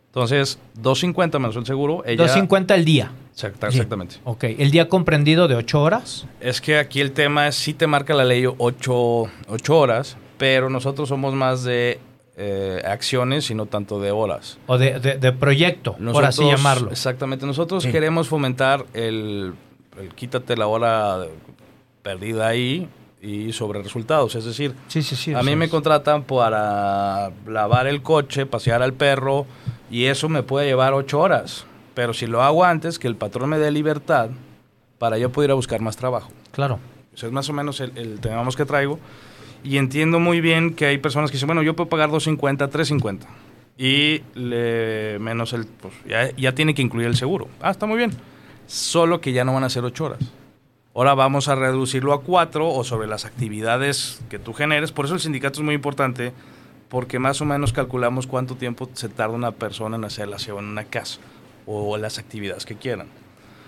[0.08, 2.16] Entonces, 250 menos el seguro, ella...
[2.16, 3.12] 250 al día.
[3.32, 4.16] Exacta- exactamente.
[4.24, 4.44] Ok.
[4.44, 6.26] El día comprendido de 8 horas.
[6.40, 9.28] Es que aquí el tema es, sí te marca la ley 8,
[9.68, 12.00] horas, pero nosotros somos más de
[12.36, 14.58] eh, acciones y no tanto de horas.
[14.66, 16.90] O de, de- de proyecto, por así Nosotros- llamarlo.
[16.90, 17.46] Exactamente.
[17.46, 17.92] Nosotros Sí.
[17.92, 19.54] queremos fomentar el,
[20.00, 21.26] el quítate la hora
[22.02, 22.88] perdida ahí
[23.20, 24.34] y sobre resultados.
[24.34, 25.34] Es decir, Sí, sí, sí.
[25.34, 29.46] a mí me contratan para lavar el coche, pasear al perro
[29.90, 31.64] y eso me puede llevar ocho horas.
[31.94, 34.30] Pero si lo hago antes, que el patrón me dé libertad
[34.98, 36.30] para yo poder ir a buscar más trabajo.
[36.52, 36.78] Claro.
[37.14, 39.00] Eso es más o menos el, el tema que traigo.
[39.64, 43.26] Y entiendo muy bien que hay personas que dicen, bueno, yo puedo pagar 250, 350.
[43.76, 47.48] Y le, menos el, pues ya, ya tiene que incluir el seguro.
[47.60, 48.12] Ah, está muy bien.
[48.66, 50.18] Solo que ya no van a ser 8 horas.
[50.98, 54.90] Ahora vamos a reducirlo a 4 o sobre las actividades que tú generes.
[54.90, 56.32] Por eso el sindicato es muy importante,
[56.88, 60.58] porque más o menos calculamos cuánto tiempo se tarda una persona en hacer el aseo
[60.58, 61.20] en una casa
[61.66, 63.06] o las actividades que quieran.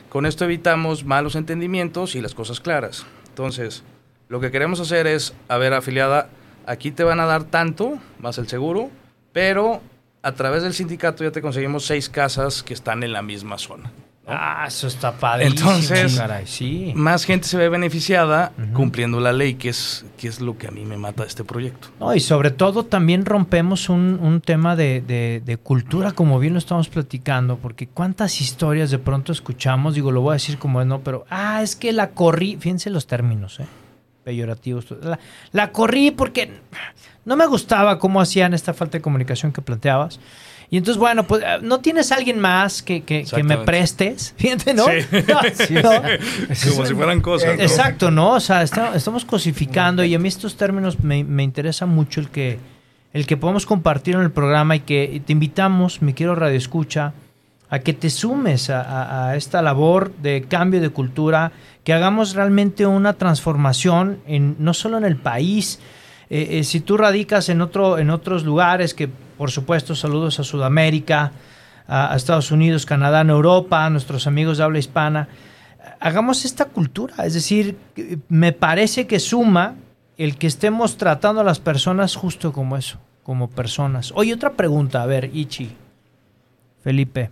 [0.08, 3.06] Con esto evitamos malos entendimientos y las cosas claras.
[3.28, 3.84] Entonces,
[4.28, 6.30] lo que queremos hacer es, a ver, afiliada,
[6.66, 8.90] aquí te van a dar tanto, más el seguro,
[9.32, 9.80] pero
[10.22, 13.92] a través del sindicato ya te conseguimos seis casas que están en la misma zona.
[14.32, 15.70] Ah, eso está padrísimo.
[15.70, 16.92] Entonces- caray, sí.
[16.94, 20.70] Más gente se ve beneficiada cumpliendo la ley, que es, que es lo que a
[20.70, 21.88] mí me mata de este proyecto.
[21.98, 26.52] No, y sobre todo también rompemos un, un tema de, de- de cultura, como bien
[26.52, 30.80] lo estamos platicando, porque cuántas historias de pronto escuchamos, digo, lo voy a decir como
[30.80, 33.66] es, no, pero, ah, es que la corrí, fíjense los términos, ¿eh?
[34.24, 35.18] peyorativos, la,
[35.52, 36.60] la corrí porque
[37.24, 40.20] no me gustaba cómo hacían esta falta de comunicación que planteabas.
[40.72, 44.34] Y entonces, bueno, pues, eh, ¿no tienes alguien más que, que- que me prestes?
[44.38, 44.84] Fíjate, ¿no?
[44.84, 45.74] Sí.
[45.74, 46.00] No, no.
[46.72, 47.56] Como si fueran cosas.
[47.56, 47.62] ¿no?
[47.62, 48.34] Exacto, ¿no?
[48.34, 52.28] O sea, está- estamos cosificando y a mí estos términos me, me interesa mucho el
[52.28, 52.58] que,
[53.12, 56.56] el que podamos compartir en el programa y que y te invitamos, mi quiero Radio
[56.56, 57.14] Escucha,
[57.68, 61.50] a que te sumes a, a- a esta labor de cambio de cultura,
[61.82, 65.80] que hagamos realmente una transformación en, no solo en el país,
[66.30, 70.44] eh, eh, si tú radicas en, otro, en otros lugares, que por supuesto saludos a
[70.44, 71.32] Sudamérica,
[71.88, 75.28] a, Estados Unidos, Canadá, en Europa, a nuestros amigos de habla hispana,
[75.98, 77.26] hagamos esta cultura.
[77.26, 77.76] Es decir,
[78.28, 79.74] me parece que suma
[80.16, 84.12] el que estemos tratando a las personas justo como eso, como personas.
[84.14, 85.74] Oye, otra pregunta, a ver, Ichi,
[86.84, 87.30] Felipe.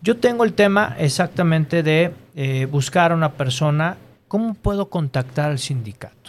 [0.00, 3.98] Yo tengo el tema exactamente de eh, buscar a una persona.
[4.28, 6.21] ¿Cómo puedo contactar al sindicato?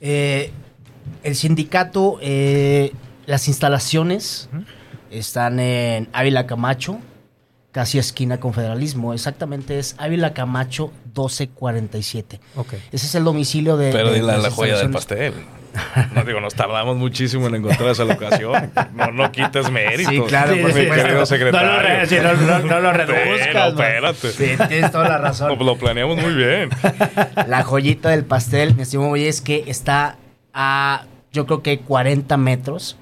[0.00, 0.50] Eh,
[1.22, 2.92] el sindicato, eh,
[3.26, 4.48] las instalaciones
[5.10, 6.98] están en Ávila Camacho,
[7.72, 9.12] casi esquina con Federalismo.
[9.12, 12.40] Exactamente es Ávila Camacho 1247.
[12.56, 12.74] Ok.
[12.92, 13.92] Ese es el domicilio de.
[13.92, 15.34] Pero de la, las la joya del pastel.
[16.14, 18.70] No digo, nos tardamos muchísimo en encontrar esa locación.
[18.94, 20.10] No, no quites mérito.
[20.10, 21.78] Sí, claro, mi por querido No lo, secretario.
[21.80, 23.54] re- sí, no, no- no lo reduzcas.
[23.72, 23.86] no, man.
[23.86, 24.30] espérate.
[24.32, 25.48] Sí, tienes toda la razón.
[25.58, 26.70] Lo, lo planeamos muy bien.
[27.46, 30.16] La joyita del pastel, mi estimado es que está
[30.54, 32.96] a, yo creo que 40 metros,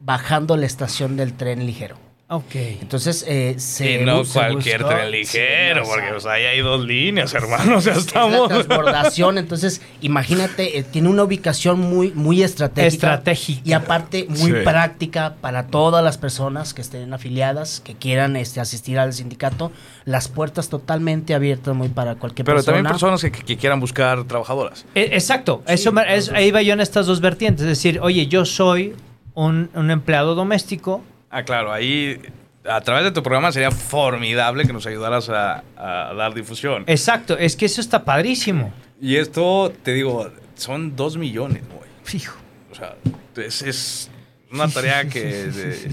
[0.00, 1.96] bajando la estación del tren ligero.
[2.26, 2.54] Ok.
[2.54, 6.12] Entonces, eh, se y no se cualquier buscó- tren ligero, Sí, no, porque o sea,
[6.12, 7.42] pues, ahí hay dos líneas, es
[7.86, 8.48] la estamos.
[8.48, 12.86] transbordación, entonces imagínate, eh, tiene una ubicación muy, muy estratégica.
[12.88, 13.60] Estratégica.
[13.64, 14.56] Y aparte muy Sí.
[14.64, 19.70] práctica para todas las personas que estén afiliadas, que quieran este, asistir al sindicato.
[20.06, 22.76] Las puertas totalmente abiertas muy para cualquier Pero persona.
[22.78, 24.86] también personas que, que quieran buscar trabajadoras.
[24.94, 27.62] Eh, Exacto, eso me- es- ahí va yo en estas dos vertientes.
[27.64, 28.94] Es decir, oye, yo soy
[29.34, 31.02] un, un empleado doméstico.
[31.36, 32.20] Ah, claro, ahí
[32.64, 36.84] a través de tu programa sería formidable que nos ayudaras a, a dar difusión.
[36.86, 38.72] Exacto, es que eso está padrísimo.
[39.00, 41.90] Y esto, te digo, son dos millones, güey.
[42.04, 42.36] Fijo.
[42.70, 42.94] O sea,
[43.36, 44.10] es, es
[44.52, 45.90] una tarea que de-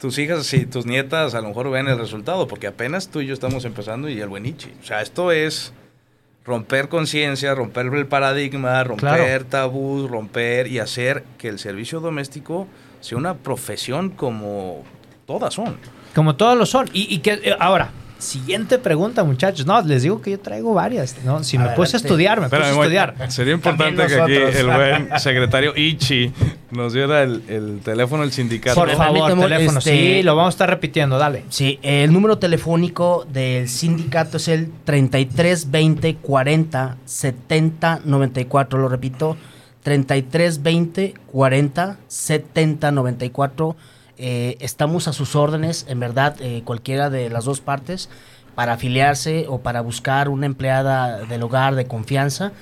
[0.00, 3.26] tus hijas y tus nietas a lo mejor ven el resultado, porque apenas tú y
[3.26, 4.72] yo estamos empezando y el buenichi.
[4.82, 5.72] O sea, esto es
[6.44, 9.44] romper conciencia, romper el paradigma, romper Claro.
[9.46, 12.66] tabús, romper y hacer que el servicio doméstico
[13.04, 14.82] sea una profesión como
[15.26, 15.76] todas son.
[16.14, 16.88] Como todos lo son.
[16.92, 19.66] Y, y que eh, ahora, siguiente pregunta, muchachos.
[19.66, 21.16] No, les digo que yo traigo varias.
[21.24, 21.42] ¿no?
[21.44, 22.06] Si me puse a Adelante.
[22.08, 23.30] estudiar, me puse a Espérame, estudiar.
[23.32, 26.32] Sería importante que aquí el buen secretario Ichi
[26.70, 28.80] nos diera el, el teléfono del sindicato.
[28.80, 29.78] Por favor, teléfono.
[29.80, 31.44] este- Sí, lo vamos a estar repitiendo, dale.
[31.50, 38.78] Sí, el número telefónico del sindicato es el 33 20 40 70 94.
[38.78, 39.36] Lo repito,
[39.84, 43.76] 33 20 40 70 94.
[44.16, 48.08] Eh, estamos a sus órdenes, en verdad, eh, cualquiera de las dos partes,
[48.54, 52.52] para afiliarse o para buscar una empleada del hogar de confianza.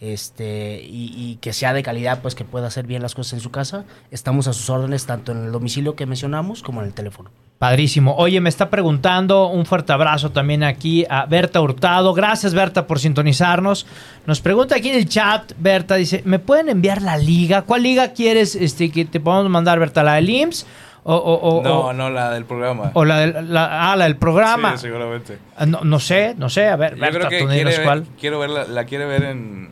[0.00, 3.40] Este, y, y que sea de calidad, pues que pueda hacer bien las cosas en
[3.40, 3.84] su casa.
[4.10, 7.30] Estamos a sus órdenes tanto en el domicilio que mencionamos como en el teléfono.
[7.58, 8.14] Padrísimo.
[8.16, 12.14] Oye, me está preguntando, un fuerte abrazo también aquí a Berta Hurtado.
[12.14, 13.86] Gracias, Berta, por sintonizarnos.
[14.24, 17.60] Nos pregunta aquí en el chat, Berta, dice, ¿me pueden enviar la liga?
[17.62, 20.02] ¿Cuál liga quieres este, que te podamos mandar, Berta?
[20.02, 20.66] ¿La del IMSS?
[21.02, 22.90] O, o- o- No, o- no, la del programa.
[22.94, 24.76] o la, del, la- ah, la del programa.
[24.78, 25.38] Sí, seguramente.
[25.58, 26.68] Ah, No, no sé, no sé.
[26.68, 28.06] A ver, Yo Berta, creo que tú quiere ver- cuál.
[28.18, 29.70] quiero verla, la quiere ver en,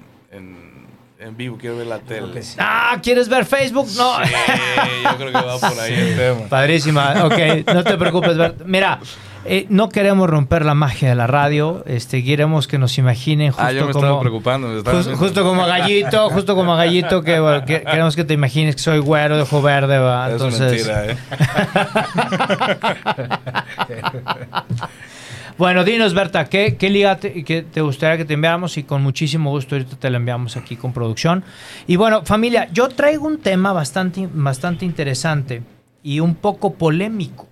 [1.18, 2.42] en, vivo, quiero ver la tele.
[2.42, 3.88] Sí, Ah, ¿quieres ver Facebook?
[3.96, 4.20] No.
[4.22, 6.40] yo creo que va por ahí el tema.
[6.48, 7.38] Padrísima, ok,
[7.74, 8.37] no te preocupes.
[8.37, 8.62] Berta.
[8.66, 9.00] Mira,
[9.44, 13.64] eh, no queremos romper la magia de la radio, este, queremos que nos imaginen justo
[13.66, 14.04] Ah, yo me como...
[14.04, 14.68] estaba preocupando.
[14.68, 18.22] me estaba justo como a Gallito, justo como a Gallito, que, bueno, que- queremos que
[18.24, 20.26] te imagines que soy güero de ojo verde, ¿va?
[20.28, 21.16] Es Entonces, mentira, ¿eh?
[25.59, 28.79] bueno, dinos, Berta, ¿qué, qué liga te, que te gustaría que te enviáramos?
[28.79, 31.42] Y con muchísimo gusto ahorita te la enviamos aquí con producción.
[31.88, 35.62] Y bueno, familia, yo traigo un tema bastante, bastante interesante
[36.03, 37.49] y un poco polémico.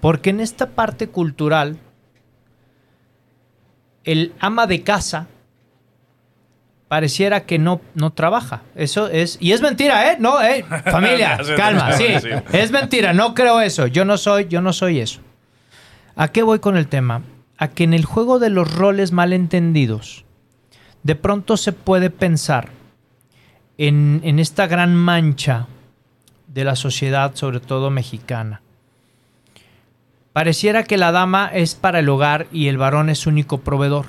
[0.00, 1.76] Porque en esta parte cultural,
[4.04, 5.26] el ama de casa
[6.88, 8.62] pareciera que no, no trabaja.
[8.74, 9.36] Eso es.
[9.38, 10.16] Y es mentira, ¿eh?
[10.18, 10.64] No, ¿eh?
[10.90, 12.06] Familia, calma, sí.
[12.52, 13.86] Es mentira, no creo eso.
[13.86, 15.20] Yo no soy, yo no soy eso.
[16.20, 17.22] ¿A qué voy con el tema?
[17.56, 20.26] A que en el juego de los roles malentendidos,
[21.02, 22.68] de pronto se puede pensar
[23.78, 25.66] en, en esta gran mancha
[26.46, 28.60] de la sociedad, sobre todo mexicana.
[30.34, 34.04] Pareciera que la dama es para el hogar y el varón es único proveedor.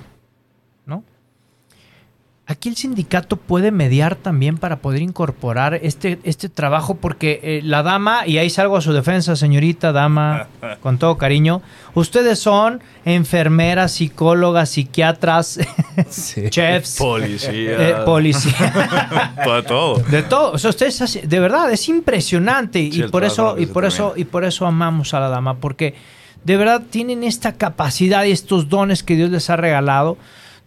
[2.47, 7.82] Aquí el sindicato puede mediar también para poder incorporar este, este trabajo porque eh, la
[7.82, 10.47] dama, y ahí salgo a su defensa, señorita dama,
[10.82, 11.62] con todo cariño,
[11.93, 15.60] ustedes son enfermeras, psicólogas, psiquiatras,
[16.49, 17.51] chefs, Policía.
[17.89, 19.34] eh, policía.
[19.43, 19.97] Todo, todo.
[20.10, 23.86] De todo, o sea, ustedes de verdad es impresionante y Sí, por eso y por
[23.86, 25.95] eso y por eso amamos a la dama porque
[26.43, 30.17] de verdad tienen esta capacidad y estos dones que Dios les ha regalado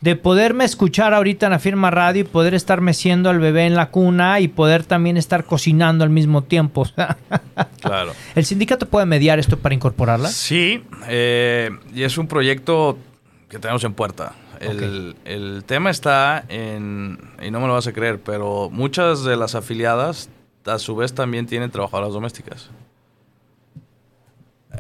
[0.04, 3.74] de poderme escuchar ahorita en la firma radio y poder estar meciendo al bebé en
[3.74, 6.86] la cuna y poder también estar cocinando al mismo tiempo.
[7.80, 8.12] Claro.
[8.34, 10.28] ¿El sindicato puede mediar esto para incorporarla?
[10.28, 12.96] Sí, eh, y es un proyecto
[13.48, 14.32] que tenemos en puerta.
[14.58, 19.36] El, el tema está en, y no me lo vas a creer, pero muchas de
[19.36, 20.30] las afiliadas
[20.64, 22.70] a su vez también tienen trabajadoras domésticas.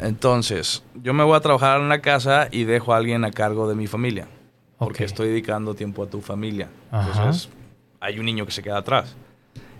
[0.00, 3.68] Entonces, yo me voy a trabajar en una casa y dejo a alguien a cargo
[3.68, 4.26] de mi familia.
[4.84, 6.68] Porque estoy dedicando tiempo a tu familia.
[6.90, 7.08] Ajá.
[7.18, 7.48] Entonces,
[8.00, 9.14] hay un niño que se queda atrás.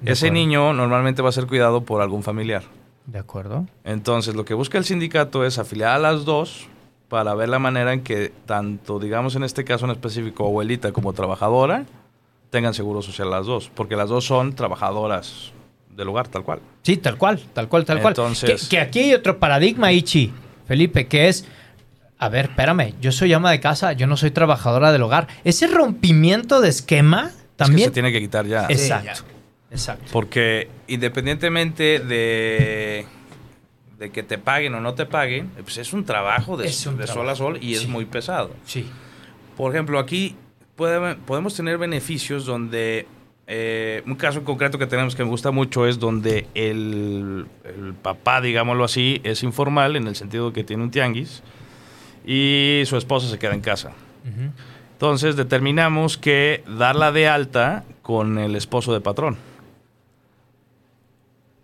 [0.01, 0.35] De Ese acuerdo.
[0.41, 2.63] niño normalmente va a ser cuidado por algún familiar.
[3.07, 3.67] De acuerdo.
[3.85, 6.67] Entonces, lo que busca el sindicato es afiliar a las dos
[7.09, 11.13] para ver la manera en que tanto, digamos en este caso en específico, abuelita como
[11.13, 11.85] trabajadora,
[12.51, 15.53] tengan seguro social las dos, porque las dos son trabajadoras
[15.95, 16.61] del hogar, tal cual.
[16.83, 18.13] Sí, tal cual, tal cual, tal cual.
[18.13, 20.33] Entonces- Que, que aquí hay otro paradigma, Ichi,
[20.67, 21.47] Felipe, que es,
[22.25, 25.29] a ver, espérame, yo soy ama de casa, yo no soy trabajadora del hogar.
[25.45, 27.89] Ese rompimiento de esquema Es que también...
[27.89, 28.67] se tiene que quitar ya.
[28.69, 29.23] Exacto,
[29.71, 30.05] exacto.
[30.13, 33.07] Porque independientemente de,
[33.99, 36.97] de que te paguen o no te paguen, pues es un trabajo de, Es un
[36.97, 37.83] de sol a sol y sí.
[37.83, 38.51] es muy pesado.
[38.67, 38.89] Sí.
[39.57, 40.35] Por ejemplo, aquí
[40.77, 43.07] puede- podemos tener beneficios donde,
[43.47, 47.95] eh, un caso en concreto que tenemos que me gusta mucho es donde el, el
[47.95, 51.43] papá, digámoslo así, es informal en el sentido que tiene un tianguis
[52.25, 53.93] y su esposa se queda en casa.
[54.93, 59.37] Entonces determinamos que darla de alta con el esposo de patrón.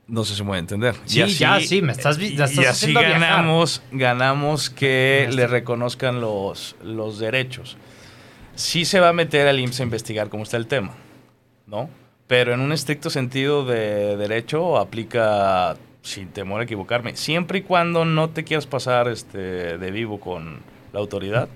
[0.07, 0.96] No sé si me voy a entender.
[1.05, 3.12] Sí, ya, sí, me estás la estás y así viajar.
[3.12, 7.77] ganamos, ganamos que le reconozcan los, los derechos.
[8.57, 10.94] Sí se va a meter al IMSS a investigar cómo está el tema,
[11.66, 11.88] ¿no?
[12.27, 17.16] Pero en un estricto sentido de derecho aplica sin temor a equivocarme.
[17.16, 20.60] Siempre y cuando no te quieras pasar este, de vivo con
[20.92, 21.48] la autoridad,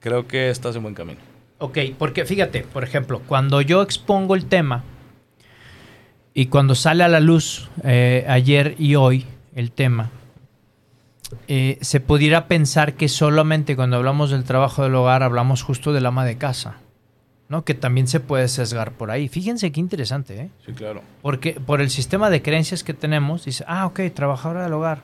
[0.00, 1.20] creo que estás en buen camino.
[1.58, 4.84] Ok, porque fíjate, por ejemplo, cuando yo expongo el tema
[6.34, 10.10] y cuando sale a la luz eh, ayer y hoy el tema,
[11.48, 16.06] eh, se pudiera pensar que solamente cuando hablamos del trabajo del hogar hablamos justo del
[16.06, 16.76] ama de casa,
[17.48, 17.64] ¿no?
[17.64, 19.28] Que también se puede sesgar por ahí.
[19.28, 20.50] Fíjense qué interesante, ¿eh?
[20.64, 21.02] Sí, claro.
[21.22, 25.02] Porque por el sistema de creencias que tenemos, dice, ah, ok, trabajadora del hogar.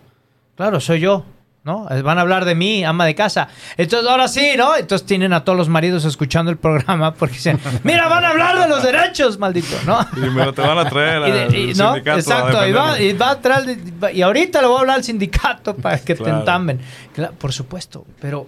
[0.57, 1.25] Claro, soy yo,
[1.65, 1.87] ¿no?
[2.03, 3.49] Van a hablar de mí, ama de casa.
[3.77, 4.75] Entonces, ahora sí, ¿no?
[4.77, 8.59] Entonces tienen a todos los maridos escuchando el programa porque dicen, mira, van a hablar
[8.59, 10.01] de los derechos, maldito, ¿no?
[10.17, 11.97] Y me lo te van a traer Y, de- y- ¿no?
[11.97, 13.79] Exacto, y va, y va a traer
[14.15, 16.39] y ahorita le voy a hablar al sindicato para que te Claro.
[16.41, 16.81] entamben.
[17.15, 18.47] Cla- por supuesto, pero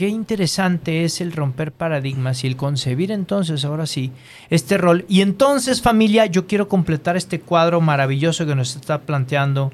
[0.00, 4.12] qué interesante es el romper paradigmas y el concebir entonces, ahora sí,
[4.48, 5.04] este rol.
[5.10, 9.70] Y entonces, familia, yo quiero completar este cuadro maravilloso que nos está planteando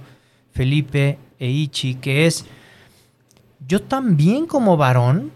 [0.50, 2.44] Felipe e Ichi, que es,
[3.68, 5.30] yo también como varón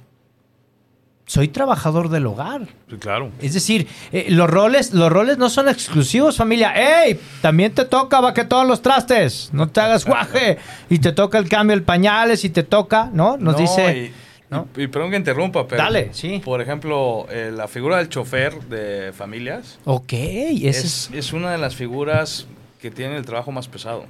[1.25, 2.63] soy trabajador del hogar.
[2.89, 3.31] Sí, claro.
[3.41, 6.73] Es decir, eh, los roles, los roles no son exclusivos, familia.
[7.05, 7.21] ¡Ey!
[7.41, 9.51] También te toca va que todos los trastes.
[9.53, 10.59] No te hagas guaje.
[10.89, 13.37] Y te toca el cambio de pañales y te toca, ¿no?
[13.37, 13.97] Nos No, dice.
[13.97, 14.69] Y, ¿no?
[14.77, 15.83] y- y perdón que interrumpa, pero.
[15.83, 16.41] Dale, sí.
[16.45, 21.33] Por ejemplo, eh, la figura del chofer de familias Ok, ese es, es.
[21.33, 22.47] una de las figuras
[22.81, 24.05] que tiene el trabajo más pesado.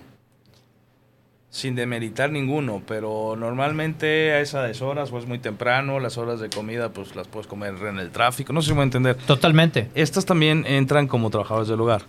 [1.53, 6.49] Sin demeritar ninguno, pero normalmente a esas horas o es muy temprano, las horas de
[6.49, 9.17] comida pues las puedes comer en el tráfico, no sé si me voy a entender.
[9.17, 9.89] Totalmente.
[9.97, 12.03] Estas también entran como trabajadores del hogar.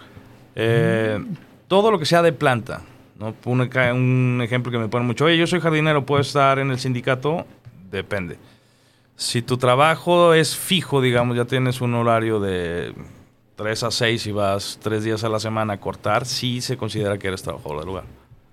[0.55, 1.19] Eh,
[1.67, 2.81] Todo lo que sea de planta.
[3.17, 3.33] ¿no?
[3.45, 6.77] Un, un ejemplo que me pone mucho, oye, yo soy jardinero, ¿puedo estar en el
[6.79, 7.47] sindicato?
[7.91, 8.37] Depende.
[9.15, 12.93] Si tu trabajo es fijo, digamos, ya tienes un horario de
[13.55, 17.17] 3 a 6 y vas 3 días a la semana a cortar, sí se considera
[17.19, 18.03] que eres trabajador del hogar.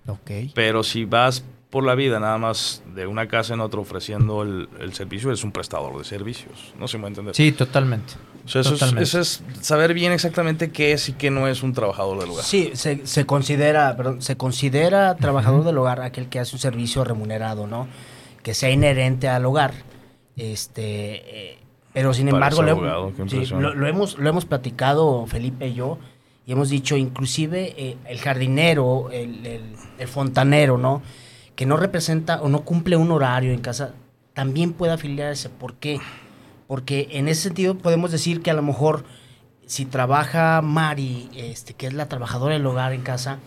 [0.07, 0.53] Ok.
[0.55, 4.69] Pero si vas por la vida nada más de una casa en otra ofreciendo el,
[4.81, 6.75] el servicio, eres un prestador de servicios.
[6.79, 7.35] No sé si me voy a entender.
[7.35, 8.15] Sí, totalmente.
[8.45, 9.05] O sea, eso es, Totalmente.
[9.05, 12.45] eso es saber bien exactamente qué es y qué no es un trabajador del lugar.
[12.45, 17.05] Sí, se, se considera, perdón, se considera trabajador del hogar aquel que hace un servicio
[17.05, 17.87] remunerado, ¿no?
[18.43, 19.75] Que sea inherente al hogar.
[20.37, 21.59] Este, eh,
[21.93, 25.69] pero sin Parece embargo, lo, abogado, qué sí, lo- lo hemos, lo hemos platicado Felipe
[25.69, 25.99] y yo,
[26.47, 31.03] y hemos dicho, inclusive eh, el jardinero, el, el- el fontanero, ¿no?
[31.57, 33.95] Que no representa o no cumple un horario en casa,
[34.33, 35.49] también puede afiliarse.
[35.51, 35.99] ¿Por qué?
[36.69, 39.05] Porque en ese sentido podemos decir que a lo mejor
[39.67, 43.39] si trabaja Mari, este, que es la trabajadora del hogar en casa,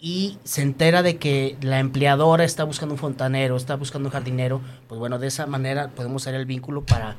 [0.00, 4.60] y se entera de que la empleadora está buscando un fontanero, está buscando un jardinero,
[4.88, 7.16] pues bueno, de esa manera podemos hacer el vínculo para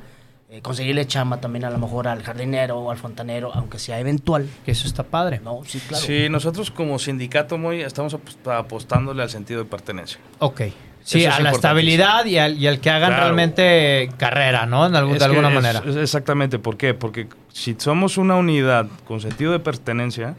[0.48, 4.48] eh, conseguirle chamba también a lo mejor al jardinero o al fontanero, aunque sea eventual.
[4.64, 5.40] Que eso está padre.
[5.44, 6.04] No, sí, claro.
[6.04, 10.18] Sí, nosotros como sindicato muy estamos apost- apostándole al sentido de pertenencia.
[10.38, 10.62] Ok.
[11.02, 13.22] Sí, Eso es a la estabilidad y al, y al que hagan Claro.
[13.24, 14.86] realmente carrera, ¿no?
[14.86, 15.82] En algún- de alguna es- manera.
[16.02, 16.92] exactamente, ¿por qué?
[16.94, 20.34] Porque si somos una unidad con sentido de pertenencia,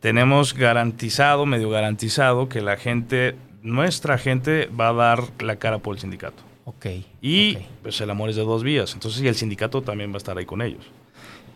[0.00, 5.94] tenemos garantizado, medio garantizado, que la gente, nuestra gente va a dar la cara por
[5.94, 6.42] el sindicato.
[6.64, 6.86] ok.
[7.20, 8.94] Y pues el amor es de dos vías.
[8.94, 10.84] Entonces, y el sindicato también va a estar ahí con ellos.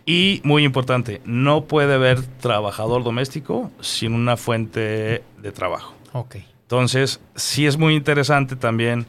[0.06, 5.94] Y muy importante, no puede haber trabajador doméstico sin una fuente de trabajo.
[6.12, 6.36] Ok.
[6.62, 9.06] Entonces, sí es muy interesante también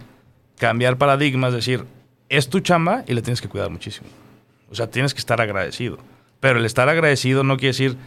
[0.57, 1.83] cambiar paradigmas, decir,
[2.29, 4.07] es tu chamba y le tienes que cuidar muchísimo.
[4.71, 5.97] O sea, tienes que estar agradecido.
[6.39, 7.97] Pero el estar agradecido no quiere decir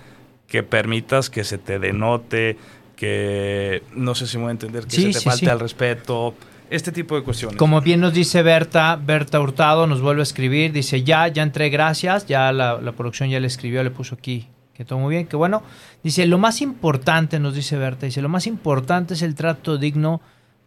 [0.49, 2.57] que permitas que se te denote,
[2.97, 5.51] que no sé si me voy a entender, que Sí, se te sí, falte sí.
[5.51, 6.35] al respeto,
[6.71, 7.57] este tipo de cuestiones.
[7.57, 11.71] Como bien nos dice Berta, Berta Hurtado nos vuelve a escribir, dice ya, ya entré,
[11.71, 15.27] gracias, ya la, la producción ya le escribió, le puso aquí, que todo muy bien,
[15.27, 15.63] que bueno,
[16.03, 20.21] dice, lo más importante, nos dice Berta, dice, lo más importante es el trato digno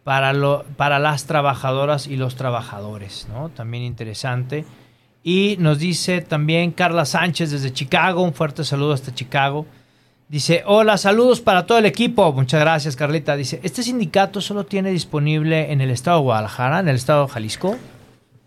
[0.04, 3.50] para, lo, para las trabajadoras y los trabajadores, ¿no?
[3.50, 4.64] También interesante.
[5.22, 9.66] Y nos dice también Carla Sánchez desde Chicago, un fuerte saludo hasta Chicago.
[10.28, 12.32] Dice, hola, saludos para todo el equipo.
[12.32, 13.36] Muchas gracias, Carlita.
[13.36, 17.32] Dice, ¿este sindicato solo tiene disponible en el estado de Guadalajara, en el estado de
[17.32, 17.76] Jalisco?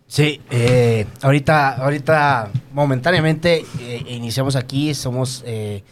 [0.08, 5.82] Sí, eh, ahorita, ahorita momentáneamente eh, iniciamos aquí, somos eh,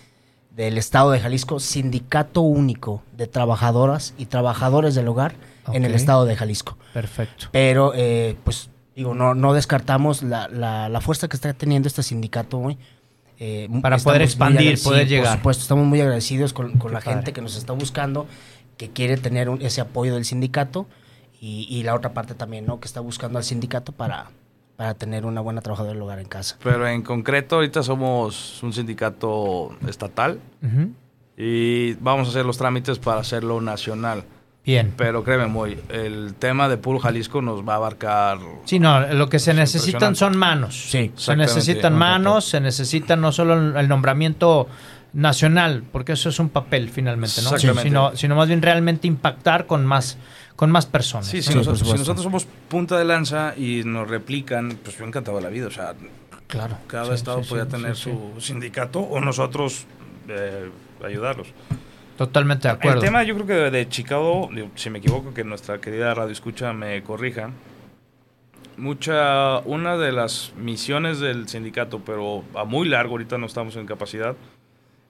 [0.50, 5.34] del estado de Jalisco, sindicato único de trabajadoras y trabajadores del hogar
[5.72, 6.76] en el estado de Jalisco.
[6.92, 7.46] Perfecto.
[7.50, 7.92] Pero,
[8.44, 12.78] pues, digo, no, no descartamos la, la- la fuerza que está teniendo este sindicato hoy.
[13.40, 15.26] Eh, Para poder expandir, poder llegar.
[15.26, 17.14] Por supuesto, estamos muy agradecidos con, con la padre.
[17.16, 18.26] gente que nos está buscando,
[18.76, 20.86] que quiere tener un- ese apoyo del sindicato
[21.40, 22.78] y, y la otra parte también, ¿no?
[22.78, 24.30] Que está buscando al sindicato para,
[24.76, 26.56] para tener una buena trabajadora del hogar en casa.
[26.62, 30.38] Pero en concreto, ahorita somos un sindicato estatal
[31.36, 34.24] y vamos a hacer los trámites para hacerlo nacional.
[34.64, 34.94] Bien.
[34.96, 38.38] Pero créeme, muy, el tema de Puro Jalisco nos va a abarcar.
[38.64, 40.88] Sí, no, lo que se Es necesitan son manos.
[40.90, 44.66] Sí, se necesitan manos, se necesita no solo el el nombramiento
[45.14, 47.50] nacional, porque eso es un papel finalmente, ¿no?
[47.50, 47.82] Exactamente.
[47.82, 50.18] Sino, sino más bien realmente impactar con más,
[50.56, 51.26] con más personas.
[51.28, 51.42] Sí, ¿no?
[51.42, 55.42] si, Sí, nosotros, si somos punta de lanza y nos replican, pues yo encantado de
[55.44, 55.68] la vida.
[55.68, 55.94] O sea,
[56.46, 56.76] Claro.
[56.86, 59.86] cada Sí, estado sí, podía sí, tener sí, su sindicato o nosotros
[60.28, 60.70] eh,
[61.04, 61.48] ayudarlos.
[62.16, 63.00] Totalmente de acuerdo.
[63.00, 66.72] El tema, yo creo que de, Chicago, si me equivoco, que nuestra querida Radio Escucha
[66.72, 67.50] me corrija.
[68.76, 73.86] Mucha, una de las misiones del sindicato, pero a muy largo, ahorita no estamos en
[73.86, 74.34] capacidad,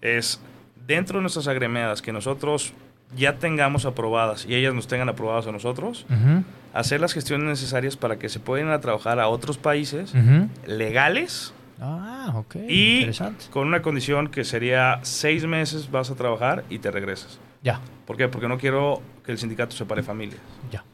[0.02, 0.40] es
[0.86, 2.74] dentro de nuestras agremiadas que nosotros
[3.16, 6.44] ya tengamos aprobadas y ellas nos tengan aprobadas a nosotros, Ujú,
[6.74, 10.48] hacer las gestiones necesarias para que se puedan ir a trabajar a otros países ujú.
[10.66, 12.57] legales Ah, ok.
[12.68, 13.47] y Interesante.
[13.51, 17.41] con una condición que sería seis meses vas a trabajar y te regresas.
[17.62, 18.29] Ya, ¿Por qué?
[18.29, 20.41] Porque no quiero que el sindicato separe familias.
[20.70, 20.85] ya.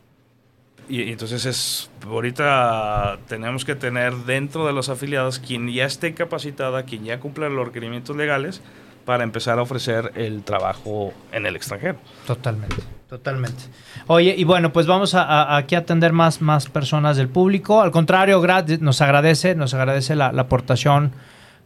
[0.89, 6.15] Y, y entonces es, ahorita tenemos que tener dentro de los afiliados quien ya esté
[6.15, 8.61] capacitada, quien ya cumpla los requerimientos legales
[9.05, 11.99] para empezar a ofrecer el trabajo en el extranjero.
[12.27, 12.77] Totalmente,
[13.09, 13.65] totalmente.
[14.07, 17.81] Oye, y bueno, pues vamos a, aquí a atender más, más personas del público.
[17.81, 18.41] Al contrario,
[18.81, 21.13] nos agradece, nos agradece la, la aportación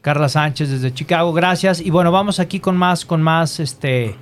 [0.01, 1.33] Carla Sánchez desde Chicago.
[1.33, 1.81] Gracias.
[1.81, 4.17] Y bueno, vamos aquí con más, con más este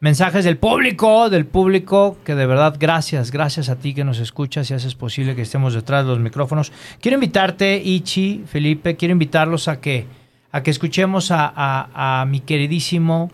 [0.00, 4.70] mensajes del público, del público, que de verdad gracias, gracias a ti que nos escuchas
[4.70, 6.72] y haces posible que estemos detrás de los micrófonos.
[7.00, 10.06] Quiero invitarte, Ichi, Felipe, quiero invitarlos a que,
[10.52, 13.30] a que escuchemos a, mi queridísimo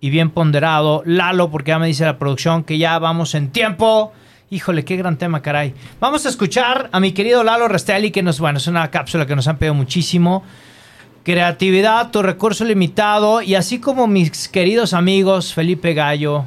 [0.00, 4.12] y bien ponderado Lalo, porque ya me dice la producción que ya vamos en tiempo.
[4.50, 5.74] Híjole, qué gran tema, caray.
[6.00, 9.36] Vamos a escuchar a mi querido Lalo Restelli, que nos, bueno, es una cápsula que
[9.36, 10.42] nos han pedido muchísimo.
[11.22, 16.44] Creatividad, tu recurso limitado, y así como mis queridos amigos Felipe Gallo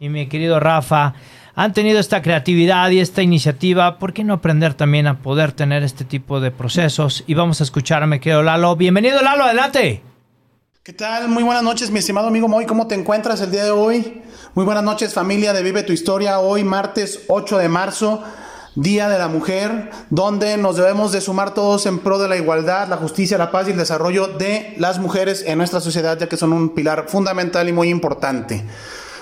[0.00, 1.14] y mi querido Rafa
[1.56, 5.84] han tenido esta creatividad y esta iniciativa, ¿por qué no aprender también a poder tener
[5.84, 7.22] este tipo de procesos?
[7.26, 8.74] Y vamos a escuchar a mi Lalo.
[8.74, 10.02] Bienvenido, Lalo, adelante.
[10.82, 11.28] ¿Qué tal?
[11.28, 12.66] Muy buenas noches, mi estimado amigo Moy.
[12.66, 14.22] ¿Cómo te encuentras el día de hoy?
[14.54, 16.40] Muy buenas noches, familia de Vive tu Historia.
[16.40, 18.22] Hoy, martes 8 de marzo,
[18.74, 22.88] Día de la Mujer, donde nos debemos de sumar todos en pro de la igualdad,
[22.88, 26.36] la justicia, la paz y el desarrollo de las mujeres en nuestra sociedad, ya que
[26.36, 28.64] son un pilar fundamental y muy importante.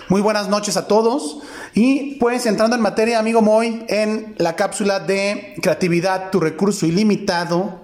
[0.08, 1.38] Muy buenas noches a todos.
[1.74, 7.81] Y pues entrando en materia, amigo Moy, en la cápsula de creatividad, tu recurso ilimitado,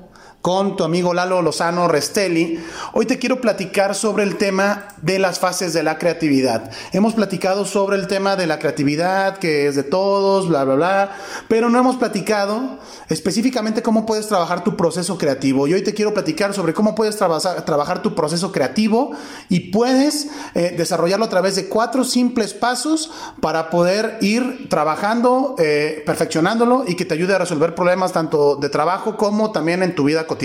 [0.48, 2.58] con tu amigo Lalo Lozano Restelli.
[2.94, 6.70] Hoy te quiero platicar sobre el tema de las fases de la creatividad.
[6.94, 11.10] Hemos platicado sobre el tema de la creatividad, que es de todos, bla, bla, bla,
[11.48, 12.78] pero no hemos platicado
[13.10, 15.66] específicamente cómo puedes trabajar tu proceso creativo.
[15.68, 19.10] Y hoy te quiero platicar sobre cómo puedes traba- trabajar tu proceso creativo
[19.50, 23.10] y puedes eh, desarrollarlo a través de cuatro simples pasos
[23.42, 28.70] para poder ir trabajando, eh, perfeccionándolo y que te ayude a resolver problemas tanto de
[28.70, 30.37] trabajo como también en tu vida cotidiana.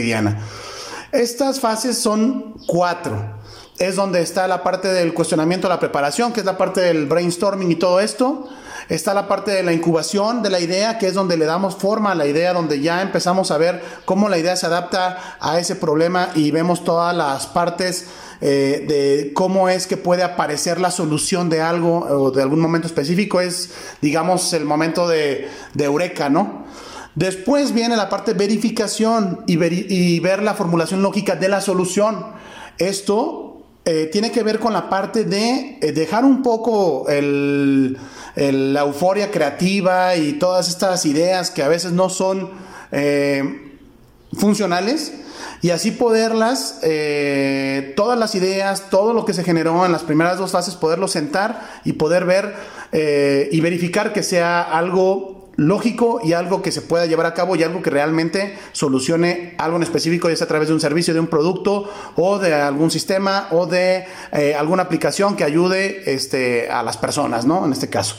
[1.12, 3.42] Estas fases son cuatro.
[3.78, 7.72] Es donde está la parte del cuestionamiento, la preparación, que es la parte del brainstorming
[7.72, 8.50] y todo esto.
[8.90, 12.12] Está la parte de la incubación de la idea, que es donde le damos forma
[12.12, 15.76] a la idea, donde ya empezamos a ver cómo la idea se adapta a ese
[15.76, 18.08] problema y vemos todas las partes
[18.42, 22.88] eh, de cómo es que puede aparecer la solución de algo o de algún momento
[22.88, 23.40] específico.
[23.40, 23.72] Es,
[24.02, 26.66] digamos, el momento de, de eureka, ¿no?
[27.16, 29.58] Después viene la parte verificación y,
[30.20, 32.26] ver la formulación lógica de la solución.
[32.80, 39.30] Esto eh, tiene que ver con la parte de eh, dejar un poco la euforia
[39.30, 42.50] creativa y todas estas ideas que a veces no son
[42.92, 43.78] eh,
[44.36, 45.14] funcionales
[45.62, 46.80] y así poderlas,
[47.96, 51.62] todas las ideas, todo lo que se generó en las primeras dos fases, poderlo sentar
[51.86, 52.54] y poder ver
[53.50, 57.64] y verificar que sea algo lógico y algo que se pueda llevar a cabo y
[57.64, 61.20] algo que realmente solucione algo en específico, ya sea a través de un servicio, de
[61.20, 66.84] un producto o de algún sistema o de eh, alguna aplicación que ayude este, a
[66.84, 67.66] las personas, ¿no?
[67.66, 68.16] En este caso.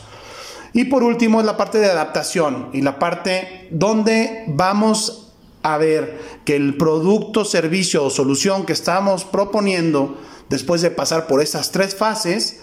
[0.72, 5.32] Y por último es la parte de adaptación y la parte donde vamos
[5.62, 10.18] a ver que el producto, servicio o solución que estamos proponiendo
[10.51, 12.61] después de pasar por esas tres fases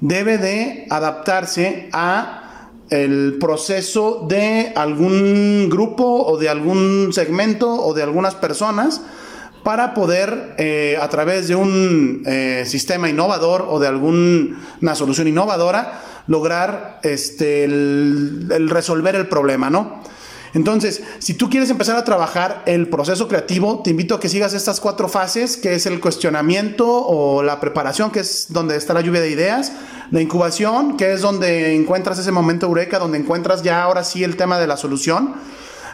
[0.00, 2.43] debe de adaptarse a
[2.90, 9.00] el proceso de algún grupo o de algún segmento o de algunas personas
[9.62, 16.00] para poder eh, a través de un eh, sistema innovador o de alguna solución innovadora
[16.26, 20.02] lograr este, el, el resolver el problema, ¿no?
[20.54, 24.54] Entonces, si tú quieres empezar a trabajar el proceso creativo, te invito a que sigas
[24.54, 29.00] estas cuatro fases, que es el cuestionamiento o la preparación, que es donde está la
[29.00, 29.72] lluvia de ideas,
[30.12, 34.36] la incubación, que es donde encuentras ese momento eureka, donde encuentras ya ahora sí el
[34.36, 35.34] tema de la solución,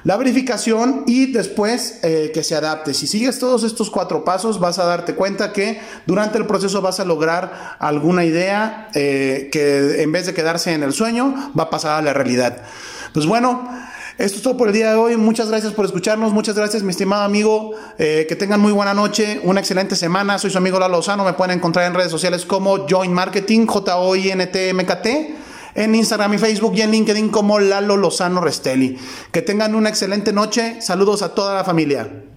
[0.05, 2.93] la verificación y después eh, que se adapte.
[2.93, 7.01] Si sigues todos estos cuatro pasos, vas a darte cuenta que durante el proceso vas
[7.01, 11.71] a lograr alguna idea eh, que en vez de quedarse en el sueño, va a
[11.71, 12.63] pasar a la realidad.
[13.13, 13.69] Pues bueno,
[14.21, 15.17] esto es todo por el día de hoy.
[15.17, 16.33] Muchas gracias por escucharnos.
[16.33, 17.73] Muchas gracias, mi estimado amigo.
[17.99, 20.39] Eh, que tengan muy buena noche, una excelente semana.
[20.39, 21.25] Soy su amigo Lalo Lozano.
[21.25, 25.35] Me pueden encontrar en redes sociales como Join Marketing, J-O-I-N-T-M-K-T,
[25.75, 28.99] en Instagram y Facebook y en LinkedIn como Lalo Lozano Restelli.
[29.33, 30.83] Que tengan una excelente noche.
[30.83, 32.30] Saludos a toda la familia.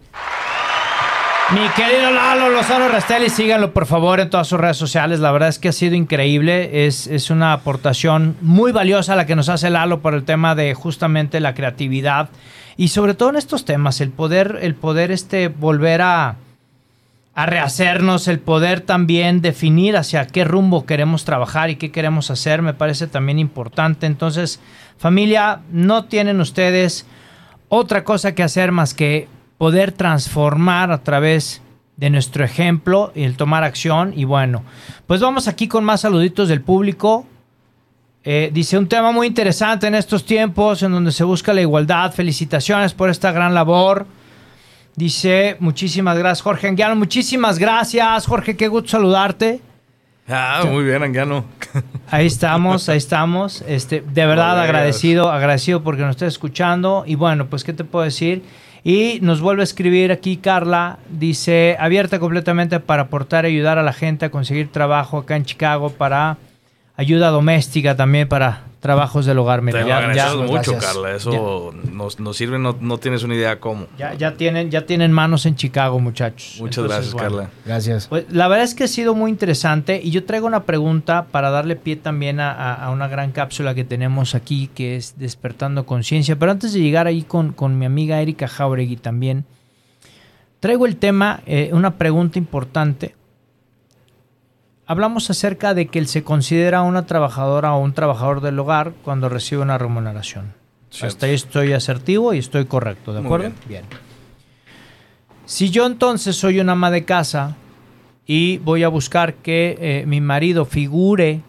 [1.52, 5.20] Mi querido Lalo Lozano Rastelli, síganlo por favor en todas sus redes sociales.
[5.20, 6.88] La verdad es que ha sido increíble.
[6.88, 10.74] Es, es una aportación muy valiosa la que nos hace Lalo por el tema de
[10.74, 12.30] justamente la creatividad.
[12.78, 16.38] Y sobre todo en estos temas, el poder, el poder este, volver a,
[17.36, 22.62] a rehacernos, el poder también definir hacia qué rumbo queremos trabajar y qué queremos hacer,
[22.62, 24.08] me parece también importante.
[24.08, 24.60] Entonces,
[24.98, 27.06] familia, no tienen ustedes
[27.70, 29.28] otra cosa que hacer más que
[29.64, 31.61] poder transformar a través
[31.95, 34.11] de nuestro ejemplo y el tomar acción.
[34.14, 34.61] Y bueno,
[35.07, 37.26] pues vamos aquí con más saluditos del público.
[38.26, 42.11] Eh, dice un tema muy interesante en estos tiempos en donde se busca la igualdad.
[42.11, 44.05] Felicitaciones por esta gran labor.
[44.97, 46.97] Dice, muchísimas gracias, Jorge Anguiano.
[46.97, 48.57] Muchísimas gracias, Jorge.
[48.57, 49.61] Qué gusto saludarte.
[50.28, 51.45] Ah, muy bien, Anguiano.
[52.11, 53.64] Ahí estamos, ahí estamos.
[53.66, 57.05] Este, de verdad agradecido, agradecido porque nos estés escuchando.
[57.07, 58.43] Y bueno, pues, ¿qué te puedo decir?
[58.84, 60.99] Y nos vuelve a escribir aquí Carla.
[61.09, 65.45] Dice, abierta completamente para aportar y ayudar a la gente a conseguir trabajo acá en
[65.45, 66.38] Chicago para
[66.96, 69.62] ayuda doméstica también para trabajos del hogar.
[69.62, 70.84] Mira, Te lo ya- mucho, gracias.
[70.86, 71.16] Carla.
[71.16, 73.88] Eso nos, nos sirve, no, no tienes una idea cómo.
[73.98, 76.58] ya, ya tienen, ya tienen manos en Chicago, muchachos.
[76.60, 77.30] Muchas Entonces, gracias, bueno.
[77.30, 77.50] Carla.
[77.66, 78.08] Gracias.
[78.08, 81.50] Pues la verdad es que ha sido muy interesante y yo traigo una pregunta para
[81.50, 85.86] darle pie también a, a- a una gran cápsula que tenemos aquí que es Despertando
[85.86, 86.36] Conciencia.
[86.38, 89.46] Pero antes de llegar ahí con, con mi amiga Erika Jauregui también,
[90.60, 93.16] traigo el tema, eh, una pregunta importante.
[94.86, 99.29] Hablamos acerca de que él se considera una trabajadora o un trabajador del hogar cuando
[99.29, 100.53] recibe una remuneración.
[101.01, 103.51] Hasta ahí estoy asertivo y estoy correcto, ¿de acuerdo?
[103.67, 103.84] bien.
[103.84, 103.84] bien.
[105.45, 107.55] Si yo entonces soy una ama de casa
[108.25, 111.41] y voy a buscar que eh, mi marido figure,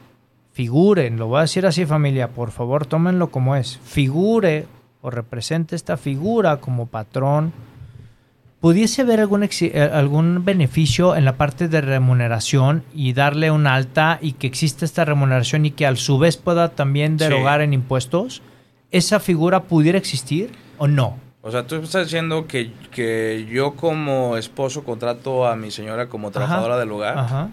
[0.52, 4.66] figuren, lo voy a decir así familia, por favor tómenlo como es, figure
[5.02, 7.52] o represente esta figura como patrón,
[8.64, 14.18] ¿pudiese haber algún, eh, algún beneficio en la parte de remuneración y darle un alta
[14.22, 17.24] y que exista esta remuneración y que a su vez pueda también Sí.
[17.26, 18.40] derogar en impuestos?
[18.90, 21.18] ¿Esa figura pudiera existir o no?
[21.42, 26.30] O sea, tú estás diciendo que, que yo como esposo contrato a mi señora como
[26.30, 27.18] trabajadora del hogar.
[27.18, 27.50] Ajá.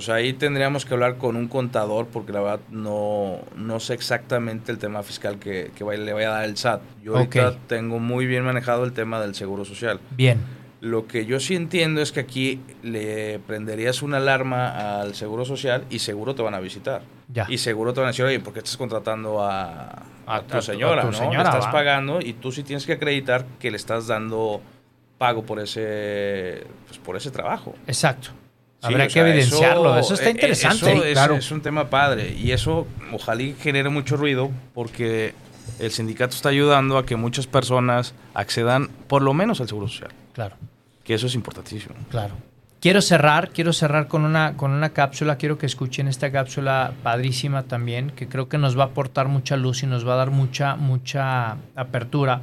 [0.00, 4.72] Pues ahí tendríamos que hablar con un contador porque la verdad no, no sé exactamente
[4.72, 6.80] el tema fiscal que, que vaya- le vaya a dar el SAT.
[7.02, 10.00] Yo ahorita tengo muy bien manejado el tema del seguro social.
[10.12, 10.40] Bien.
[10.80, 15.84] Lo que yo sí entiendo es que aquí le prenderías una alarma al seguro social
[15.90, 17.02] y seguro te van a visitar.
[17.28, 17.44] Ya.
[17.50, 19.82] Y seguro te van a decir, oye, ¿por qué estás contratando a,
[20.26, 21.02] a A tu tu- a señora?
[21.02, 21.12] tu ¿no?
[21.12, 21.72] señora, le estás va.
[21.72, 24.62] pagando y tú sí tienes que acreditar que le estás dando
[25.18, 27.74] pago por ese, pues, por ese trabajo.
[27.86, 28.30] Exacto.
[28.82, 29.98] Habrá que sea, evidenciarlo.
[29.98, 30.92] Eso, está eh, interesante.
[30.92, 31.36] Eso es, claro.
[31.36, 32.34] es un tema padre.
[32.36, 35.34] Y eso ojalá y genere mucho ruido porque
[35.78, 40.10] el sindicato está ayudando a que muchas personas accedan por lo menos al seguro social.
[40.32, 40.56] Claro,
[41.04, 41.94] Que eso es importantísimo.
[42.10, 42.34] claro.
[42.80, 47.64] quiero cerrar, quiero cerrar con una, con una cápsula, quiero que escuchen esta cápsula padrísima
[47.64, 50.30] también, que creo que nos va a aportar mucha luz y nos va a dar
[50.30, 52.40] mucha, mucha apertura.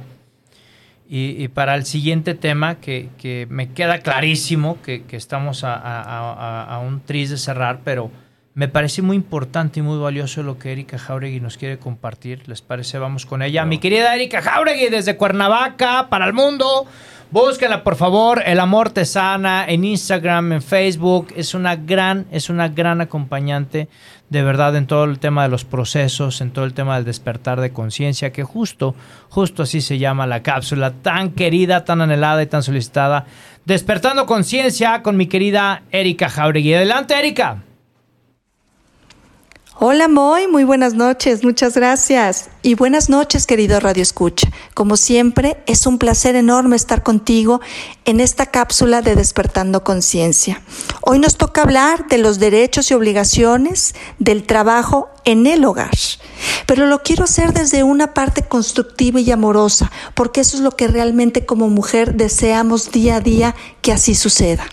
[1.10, 7.38] Y, para el siguiente tema, que, me queda clarísimo que, estamos a, un tris de
[7.38, 8.10] cerrar, pero
[8.52, 12.46] me parece muy importante y muy valioso lo que Erika Jauregui nos quiere compartir.
[12.46, 12.98] ¿Les parece?
[12.98, 13.64] Vamos con ella.
[13.64, 16.86] Mi querida Erika Jauregui desde Cuernavaca para el mundo.
[17.30, 18.42] Búsquenla, por favor.
[18.46, 21.28] El amor te sana en Instagram, en Facebook.
[21.36, 23.88] Es una gran, es una gran acompañante,
[24.30, 27.60] de verdad, en todo el tema de los procesos, en todo el tema del despertar
[27.60, 28.94] de conciencia, que justo,
[29.28, 33.26] justo así se llama la cápsula, tan querida, tan anhelada y tan solicitada.
[33.66, 36.72] Despertando conciencia con mi querida Erika Jauregui.
[36.72, 37.62] Adelante, Erika.
[39.80, 42.50] Hola Moy, muy buenas noches, muchas gracias.
[42.62, 44.50] Y buenas noches, querido Radio Escucha.
[44.74, 47.60] Como siempre, es un placer enorme estar contigo
[48.04, 50.60] en esta cápsula de Despertando Conciencia.
[51.02, 55.96] Hoy nos toca hablar de los derechos y obligaciones del trabajo en el hogar.
[56.66, 60.88] Pero lo quiero hacer desde una parte constructiva y amorosa, porque eso es lo que
[60.88, 64.66] realmente como mujer deseamos día a día que así suceda.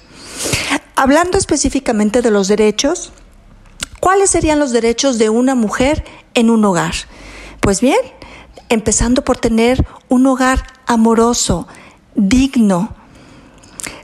[0.95, 3.13] Hablando específicamente de los derechos,
[3.99, 6.93] ¿Cuáles serían los derechos de una mujer en un hogar?
[7.59, 7.99] Pues bien,
[8.69, 11.67] empezando por tener un hogar amoroso,
[12.15, 12.93] digno,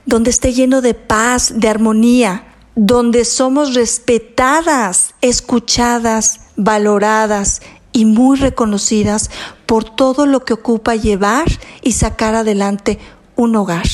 [0.06, 7.60] donde esté lleno de paz, de armonía, donde somos respetadas, escuchadas, valoradas
[7.92, 9.30] y muy reconocidas
[9.66, 11.46] por todo lo que ocupa llevar
[11.82, 12.98] y sacar adelante
[13.36, 13.86] un hogar.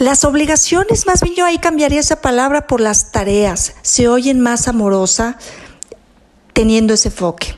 [0.00, 3.74] Las obligaciones, más bien yo ahí cambiaría esa palabra por las tareas.
[3.82, 5.36] Se oyen más amorosa
[6.54, 7.54] teniendo ese enfoque.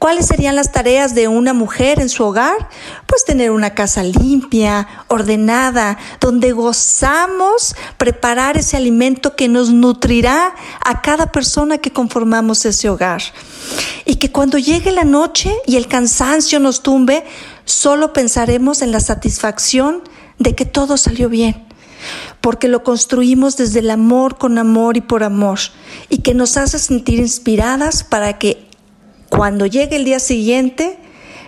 [0.00, 2.68] ¿Cuáles serían las tareas de una mujer en su hogar?
[3.06, 11.02] Pues tener una casa limpia, ordenada, donde gozamos preparar ese alimento que nos nutrirá a
[11.02, 13.22] cada persona que conformamos ese hogar.
[14.06, 17.24] Y que cuando llegue la noche y el cansancio nos tumbe,
[17.64, 20.02] solo pensaremos en la satisfacción
[20.42, 21.64] de que todo salió bien,
[22.40, 25.58] porque lo construimos desde el amor, con amor y por amor,
[26.08, 28.66] y que nos hace sentir inspiradas para que
[29.28, 30.98] cuando llegue el día siguiente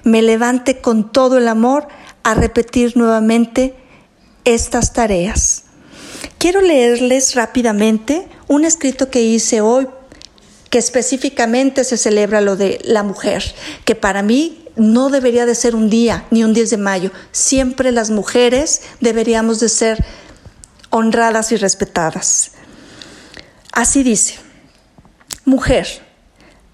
[0.04, 1.88] me levante con todo el amor
[2.22, 3.74] a repetir nuevamente
[4.44, 5.64] estas tareas.
[6.38, 9.88] Quiero leerles rápidamente un escrito que hice hoy
[10.70, 13.44] que específicamente se celebra lo de la mujer,
[13.84, 17.10] que para mí no debería de ser un día ni un 10 de mayo.
[17.32, 20.04] Siempre las mujeres deberíamos de ser
[20.90, 22.52] honradas y respetadas.
[23.72, 24.38] Así dice,
[25.44, 25.86] mujer,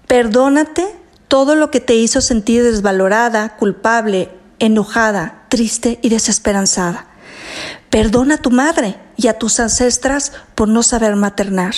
[0.07, 0.95] perdónate
[1.27, 4.29] todo lo que te hizo sentir desvalorada, culpable,
[4.59, 7.07] enojada, triste y desesperanzada.
[7.89, 11.73] Perdona a tu madre y a tus ancestras por no saber maternar.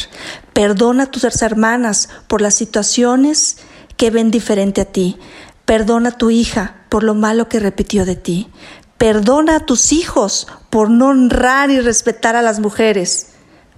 [0.53, 3.57] Perdona a tus hermanas por las situaciones
[3.97, 5.17] que ven diferente a ti.
[5.66, 8.49] Perdona a tu hija por lo malo que repitió de ti.
[8.97, 13.30] Perdona a tus hijos por no honrar y respetar a las mujeres,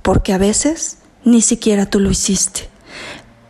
[0.02, 2.70] porque a veces ni siquiera tú lo hiciste.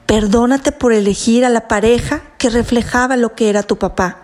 [0.05, 4.17] Perdónate por elegir a la pareja que reflejaba lo que era tu papá.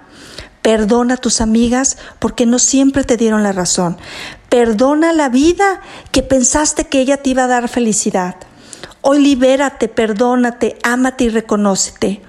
[0.61, 3.97] Perdona a tus amigas porque no siempre te dieron la razón.
[4.49, 5.81] Perdona la vida
[6.11, 8.35] que pensaste que ella te iba a dar felicidad.
[8.99, 12.21] Hoy libérate, perdónate, ámate y reconócete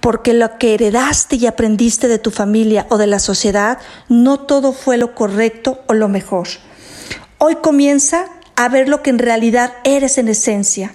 [0.00, 4.72] porque lo que heredaste y aprendiste de tu familia o de la sociedad, no todo
[4.72, 6.48] fue lo correcto o lo mejor.
[7.38, 10.92] Hoy comienza a ver lo que en realidad eres en esencia,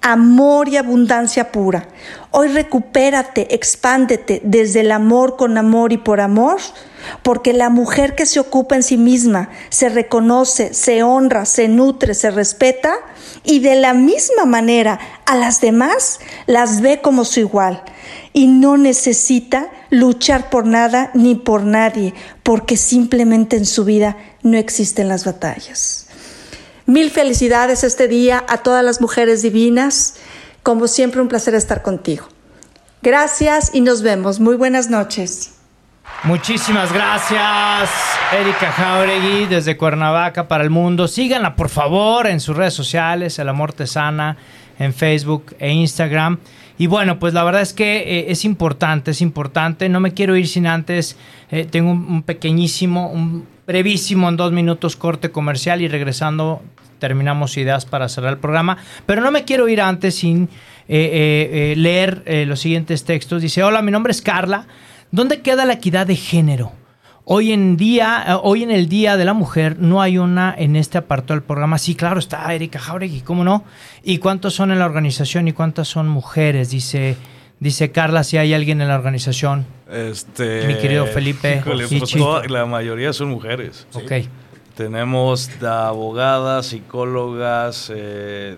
[0.00, 1.88] amor y abundancia pura.
[2.30, 6.58] Hoy recupérate, expándete desde el amor con amor y por amor,
[7.22, 12.14] porque la mujer que se ocupa en sí misma, se reconoce, se honra, se nutre,
[12.14, 12.94] se respeta
[13.44, 17.82] y de la misma manera a las demás las ve como su igual
[18.38, 22.14] y no necesita luchar por nada ni por nadie,
[22.44, 26.06] porque simplemente en su vida no existen las batallas.
[26.86, 30.14] Mil felicidades este día a todas las mujeres divinas.
[30.62, 32.28] Como siempre, un placer estar contigo.
[33.02, 34.38] Gracias y nos vemos.
[34.38, 35.54] Muy buenas noches.
[36.22, 37.90] Muchísimas gracias,
[38.32, 41.08] Erika Jauregui, desde Cuernavaca para el mundo.
[41.08, 44.36] Síganla, por favor, en sus redes sociales, El Amor Te Sana,
[44.78, 46.38] en Facebook e Instagram.
[46.78, 49.88] Y bueno, pues la verdad es que eh, es importante, es importante.
[49.88, 51.16] No me quiero ir sin antes.
[51.50, 56.62] Eh, tengo un, pequeñísimo, un brevísimo en dos minutos corte comercial y regresando
[57.00, 58.78] terminamos ideas para cerrar el programa.
[59.06, 60.48] Pero no me quiero ir antes sin
[60.88, 63.42] eh, leer los siguientes textos.
[63.42, 64.66] Dice, hola, mi nombre es Carla.
[65.10, 66.72] ¿Dónde queda la equidad de género?
[67.30, 70.76] Hoy en día, eh, hoy en el Día de la Mujer, no hay una en
[70.76, 71.76] este apartado del programa.
[71.76, 73.64] Sí, claro, está Erika Jauregui, ¿cómo no?
[74.02, 76.70] ¿Y cuántos son en la organización y cuántas son mujeres?
[76.70, 77.16] Dice,
[77.60, 79.66] dice Carla, si hay alguien en la organización.
[79.92, 83.86] Este, Mi querido Felipe híjole, pues toda- la mayoría son mujeres.
[83.92, 84.10] Ok.
[84.74, 88.56] Tenemos abogadas, psicólogas, eh,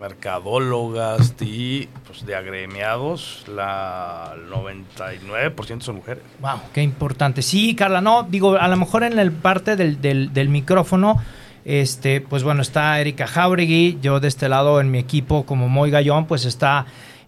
[0.00, 6.22] mercadólogas y pues, de agremiados, la 99% son mujeres.
[6.40, 7.42] Wow, qué importante.
[7.42, 11.22] Sí, Carla, no, digo, a lo mejor en la parte del, del- del micrófono,
[11.64, 15.90] este, pues bueno, está Erika Jauregui, yo de este lado en mi equipo como Moy
[15.90, 16.86] Gallón, pues está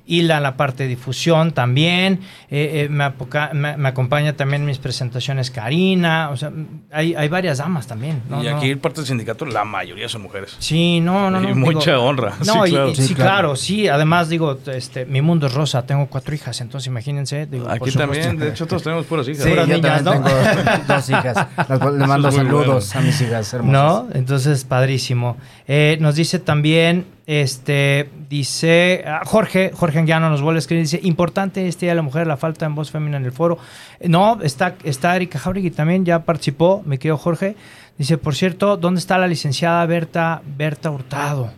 [0.09, 4.63] Hilda en la parte de difusión también, eh, eh, me, apoca- me- me acompaña también
[4.63, 6.51] en mis presentaciones Karina, o sea,
[6.91, 8.23] hay, hay varias damas también.
[8.29, 8.43] ¿no?
[8.43, 8.57] y No.
[8.57, 10.57] aquí parte del sindicato, la mayoría son mujeres.
[10.59, 11.51] Sí, no, no, no.
[11.51, 12.33] Y mucha honra.
[12.47, 12.89] No, Sí, y- claro.
[12.91, 13.31] y- sí, Sí, claro.
[13.31, 13.57] claro.
[13.57, 13.89] sí.
[13.89, 17.47] Además, digo, este, mi mundo es rosa, tengo cuatro hijas, entonces imagínense.
[17.47, 17.99] digo, Aquí supuesto.
[18.01, 19.45] también, de hecho, todos tenemos puras hijas.
[19.45, 20.29] Sí, yo niñas, también ¿no?
[20.31, 21.47] tengo dos hijas.
[21.69, 23.01] Las cuales le mando saludos bueno.
[23.01, 23.73] a mis hijas hermosas.
[23.73, 24.09] ¿No?
[24.15, 25.37] Entonces, padrísimo.
[25.67, 30.99] Eh, nos dice también, este, dice ah, Jorge, Jorge Anguiano nos vuelve a escribir, dice,
[31.03, 33.59] importante este día de la mujer, la falta en voz femenina en el foro.
[34.01, 37.55] Eh, no, está, está Erika Jauregui también, ya participó, me quedo Jorge.
[37.99, 41.53] Dice, por cierto, ¿dónde está la licenciada Berta, Berta Hurtado?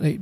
[0.00, 0.18] Eh,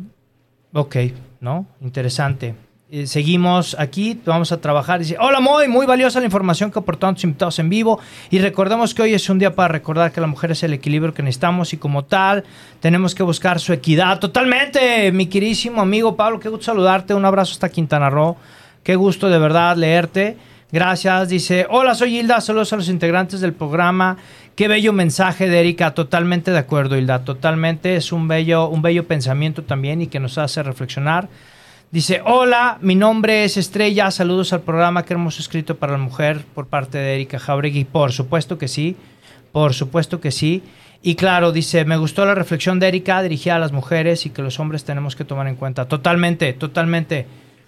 [0.73, 0.97] Ok,
[1.41, 1.67] ¿no?
[1.81, 2.55] Interesante.
[2.97, 5.01] Eh, seguimos aquí, vamos a trabajar.
[5.01, 8.01] Dice, hola Moy, muy valiosa la información que aportaron tus invitados en vivo.
[8.31, 11.13] Y recordemos que hoy es un día para recordar que la mujer es el equilibrio
[11.13, 12.45] que necesitamos y como tal
[12.81, 14.19] tenemos que buscar su equidad.
[14.19, 17.13] Totalmente, mi queridísimo amigo Pablo, qué gusto saludarte.
[17.13, 18.39] Un abrazo hasta Quintana Roo.
[18.83, 20.39] Qué gusto de verdad leerte.
[20.73, 21.29] Gracias.
[21.29, 22.41] Dice, hola, soy Hilda.
[22.41, 24.17] Saludos a los integrantes del programa.
[24.55, 25.93] Qué bello mensaje de Erika.
[25.93, 27.25] Totalmente de acuerdo, Hilda.
[27.25, 27.97] Totalmente.
[27.97, 31.29] Es un bello, un bello pensamiento también y que nos hace reflexionar.
[31.93, 34.11] Dice, hola, mi nombre es Estrella.
[34.11, 35.05] Saludos al programa.
[35.05, 37.85] Qué hermoso escrito para la mujer por parte de Erika Jauregui.
[37.85, 38.97] Por supuesto que sí.
[39.53, 40.63] Por supuesto que sí.
[41.01, 44.43] Y claro, dice, me gustó la reflexión de Erika dirigida a las mujeres y que
[44.43, 45.87] los hombres tenemos que tomar en cuenta.
[45.87, 47.27] Totalmente, totalmente.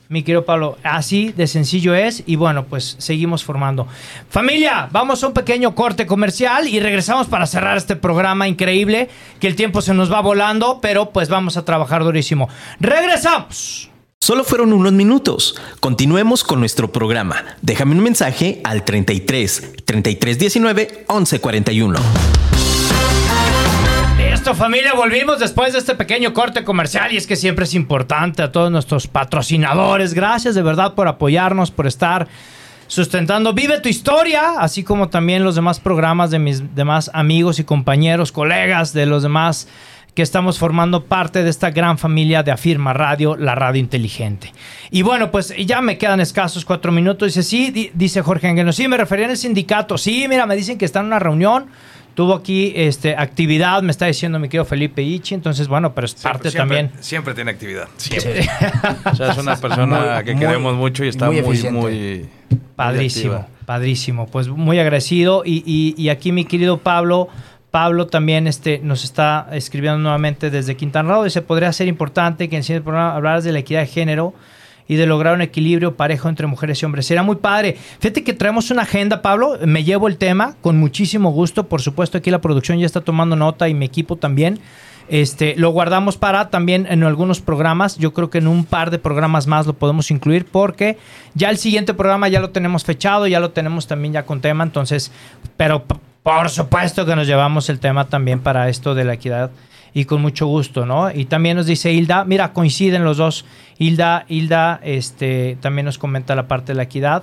[0.08, 3.86] Mi querido Pablo, así de sencillo es y bueno, pues seguimos formando.
[4.30, 9.46] Familia, vamos a un pequeño corte comercial y regresamos para cerrar este programa increíble, que
[9.46, 12.48] el tiempo se nos va volando, pero pues vamos a trabajar durísimo.
[12.80, 13.90] Regresamos.
[14.20, 15.58] Solo fueron unos minutos.
[15.80, 17.36] Continuemos con nuestro programa.
[17.62, 21.98] Déjame un mensaje al 33 33 19 11 41.
[24.30, 28.42] Listo familia, volvimos después de este pequeño corte comercial y es que siempre es importante
[28.42, 30.12] a todos nuestros patrocinadores.
[30.12, 32.28] Gracias de verdad por apoyarnos, por estar
[32.88, 37.64] sustentando Vive tu historia, así como también los demás programas de mis demás amigos y
[37.64, 39.68] compañeros, colegas de los demás
[40.14, 44.52] que estamos formando parte de esta gran familia de Afirma Radio, la radio inteligente.
[44.90, 47.28] Y bueno, pues ya me quedan escasos cuatro minutos.
[47.28, 49.96] Dice, sí, di- dice Jorge Angueno, sí, me refería en el sindicato.
[49.96, 51.66] Sí, mira, me dicen que está en una reunión.
[52.14, 55.36] Tuvo aquí este, actividad, me está diciendo mi querido Felipe Ichi.
[55.36, 57.00] Entonces, bueno, pero es parte Siempre- también.
[57.00, 57.86] Siempre tiene actividad.
[57.96, 58.40] Siempre.
[59.12, 62.28] O sea, es una persona Muy- que muy- queremos mucho y está muy muy, muy,
[62.74, 64.26] Padrísimo, padrísimo.
[64.26, 65.42] Pues muy agradecido.
[65.44, 67.28] Y, y- y aquí mi querido Pablo,
[67.70, 71.24] Pablo también este, nos está escribiendo nuevamente desde Quintana Roo.
[71.24, 74.34] Dice, podría ser importante que en el programa hablaras de la equidad de género
[74.88, 77.06] y de lograr un equilibrio parejo entre mujeres y hombres.
[77.06, 77.76] Será muy padre.
[78.00, 79.58] Fíjate que traemos una agenda, Pablo.
[79.66, 81.68] Me llevo el tema con muchísimo gusto.
[81.68, 84.60] Por supuesto, aquí la producción ya está tomando nota y mi equipo también.
[85.10, 87.98] Este, lo guardamos para también en algunos programas.
[87.98, 90.98] Yo creo que en un par de programas más lo podemos incluir porque
[91.34, 94.64] ya el siguiente programa ya lo tenemos fechado, ya lo tenemos también ya con tema.
[94.64, 95.12] Entonces,
[95.58, 95.84] pero
[96.22, 99.50] por supuesto que nos llevamos el tema también para esto de la equidad
[99.94, 101.10] y con mucho gusto, ¿no?
[101.10, 103.44] Y también nos dice Hilda, mira, coinciden los dos.
[103.78, 107.22] Hilda, Hilda, este, también nos comenta la parte de la equidad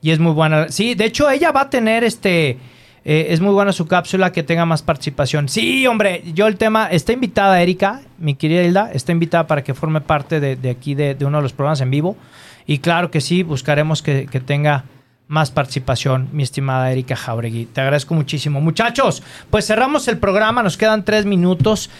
[0.00, 0.68] y es muy buena.
[0.68, 2.58] Sí, de hecho ella va a tener este,
[3.04, 5.48] eh, es muy buena su cápsula que tenga más participación.
[5.48, 9.74] Sí, hombre, yo el tema, está invitada Erika, mi querida Hilda, está invitada para que
[9.74, 12.16] forme parte de, aquí de, de uno de los programas en vivo.
[12.66, 14.84] Y claro que sí, buscaremos que, que tenga
[15.28, 17.66] más participación, mi estimada Erika Jauregui.
[17.66, 18.60] Te agradezco muchísimo.
[18.60, 21.90] Muchachos, pues cerramos el programa, nos quedan tres minutos.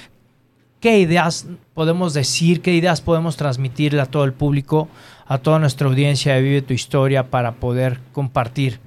[0.80, 2.60] ¿Qué ideas podemos decir?
[2.62, 4.88] ¿Qué ideas podemos transmitirle a todo el público,
[5.26, 8.78] a toda nuestra audiencia de Vive tu Historia para poder compartir?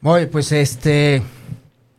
[0.00, 1.22] Muy, pues este,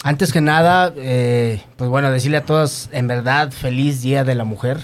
[0.03, 4.45] antes que nada, eh, pues bueno, decirle a todos, en verdad, feliz Día de la
[4.45, 4.79] Mujer.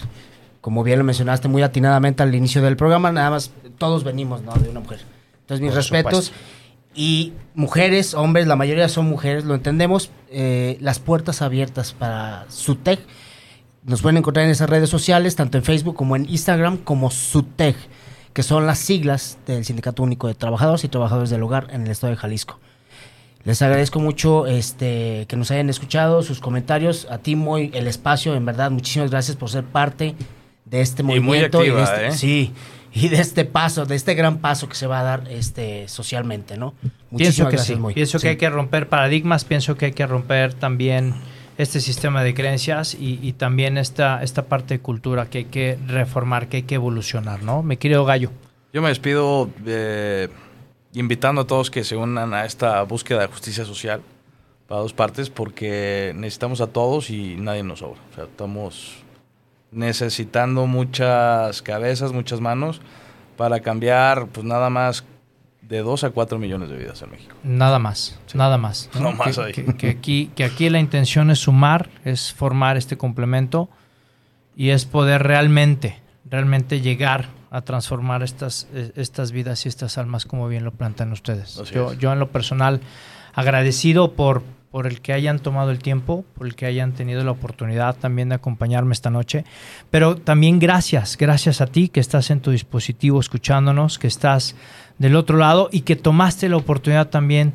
[0.60, 4.54] Como bien lo mencionaste muy atinadamente al inicio del programa, nada más todos venimos, ¿no?
[4.54, 5.13] De una mujer.
[5.44, 6.26] Entonces, mis Por respetos.
[6.26, 6.48] supuesto.
[6.96, 10.10] Y mujeres, hombres, la mayoría son mujeres, lo entendemos.
[10.36, 13.00] eh, las puertas abiertas para SUTEC.
[13.86, 17.76] Nos pueden encontrar en esas redes sociales, tanto en Facebook como en Instagram, como SUTEC,
[18.34, 21.92] que son las siglas del Sindicato Único de Trabajadores y Trabajadores del Hogar en el
[21.92, 22.60] estado de Jalisco.
[23.44, 27.06] Les agradezco mucho este, que nos hayan escuchado, sus comentarios.
[27.12, 30.16] A ti, muy el espacio, en verdad, muchísimas gracias por ser parte
[30.66, 31.60] de este muy movimiento.
[31.60, 32.12] activa, de este- ¿eh?
[32.14, 32.54] Sí,
[33.02, 36.58] y de este paso, de este gran paso que se va a dar este, socialmente,
[36.58, 36.74] ¿no?
[36.82, 37.94] Pienso Muchísimas que gracias, sí.
[37.94, 38.24] Pienso Sí.
[38.24, 41.14] que hay que romper paradigmas, pienso que hay que romper también
[41.58, 45.78] este sistema de creencias y, y también esta, esta parte de cultura que hay que
[45.88, 47.62] reformar, que hay que evolucionar, ¿no?
[47.64, 48.32] Mi querido Gallo.
[48.74, 50.30] Yo me despido eh,
[50.94, 54.02] invitando a todos que se unan a esta búsqueda de justicia social
[54.68, 58.00] para dos partes porque necesitamos a todos y nadie nos sobra.
[58.12, 59.03] O sea, estamos
[59.74, 62.82] necesitando muchas cabezas, muchas manos
[63.38, 65.04] para cambiar pues nada más
[65.62, 67.36] de 2 a 4 millones de vidas en México.
[67.44, 68.90] Nada más, nada más.
[69.00, 69.52] No más que, ahí.
[69.54, 73.70] que- que aquí, que aquí la intención es sumar, es formar este complemento
[74.56, 76.00] y es poder realmente,
[76.30, 81.12] realmente llegar a transformar estas, eh, estas vidas y estas almas como bien lo plantean
[81.12, 81.58] ustedes.
[81.58, 81.98] Así Yo, es.
[82.00, 82.82] yo en lo personal
[83.34, 84.44] agradecido por,
[84.74, 88.30] por el que hayan tomado el tiempo, por el que hayan tenido la oportunidad también
[88.30, 89.46] de acompañarme esta noche,
[89.92, 94.56] pero también gracias, gracias a ti que estás en tu dispositivo escuchándonos, que estás
[94.98, 97.54] del otro lado y que tomaste la oportunidad también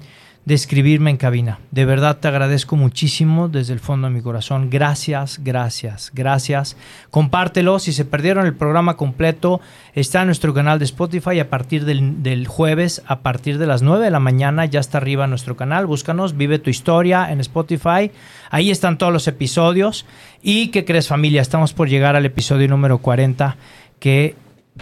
[0.49, 1.59] de escribirme en cabina.
[1.73, 4.71] De verdad te agradezco muchísimo desde el fondo de mi corazón.
[4.71, 6.75] Gracias, gracias, gracias.
[7.11, 7.79] Compártelo.
[7.79, 9.61] Si se perdieron el programa completo,
[9.93, 14.03] está en nuestro canal de Spotify a partir del, jueves, a partir de las 9
[14.07, 14.65] de la mañana.
[14.65, 15.85] Ya está arriba nuestro canal.
[15.85, 18.11] Búscanos, Vive tu Historia en Spotify.
[18.49, 20.07] Ahí están todos los episodios.
[20.41, 21.43] ¿Y qué crees familia?
[21.43, 23.59] Estamos por llegar al episodio número 40
[24.01, 24.35] que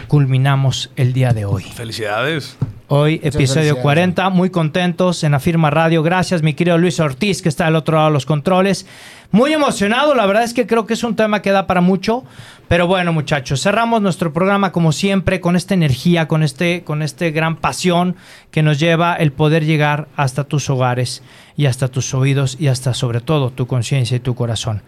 [0.07, 1.63] culminamos el día de hoy.
[1.63, 2.55] Felicidades.
[2.89, 3.81] Hoy, Muchas episodio felicidades.
[3.81, 6.03] 40, muy contentos en Afirma Radio.
[6.03, 8.85] Gracias, mi querido Luis Ortiz, que está del otro lado de los controles.
[9.31, 12.23] Muy emocionado, la verdad es que creo que es un tema que da para mucho.
[12.69, 17.31] Pero bueno, muchachos, cerramos nuestro programa como siempre con esta energía, con este, con este
[17.31, 18.15] gran pasión
[18.51, 21.23] que nos lleva el poder llegar hasta tus hogares
[21.57, 24.81] y hasta tus oídos y hasta sobre todo tu conciencia y tu corazón.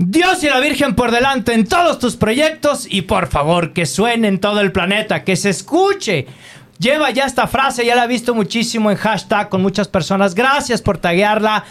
[0.00, 4.28] Dios y la Virgen por delante en todos tus proyectos y por favor que suene
[4.28, 6.28] en todo el planeta, que se escuche.
[6.78, 10.34] Lleva ya esta frase, ya la he visto muchísimo en hashtag con muchas personas.
[10.34, 11.64] Gracias por taguearla.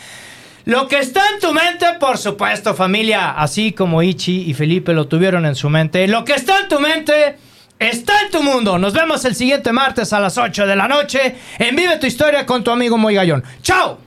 [0.66, 5.08] Lo que está en tu mente, por supuesto, familia, así como Ichi y Felipe lo
[5.08, 6.05] tuvieron en su mente.
[6.08, 7.38] Lo que está en tu mente
[7.80, 8.78] está en tu mundo.
[8.78, 12.45] Nos vemos el siguiente martes a las 8 de la noche en Vive tu Historia
[12.45, 13.45] con tu amigo Moy Gallón.
[13.62, 14.07] ¡Chao!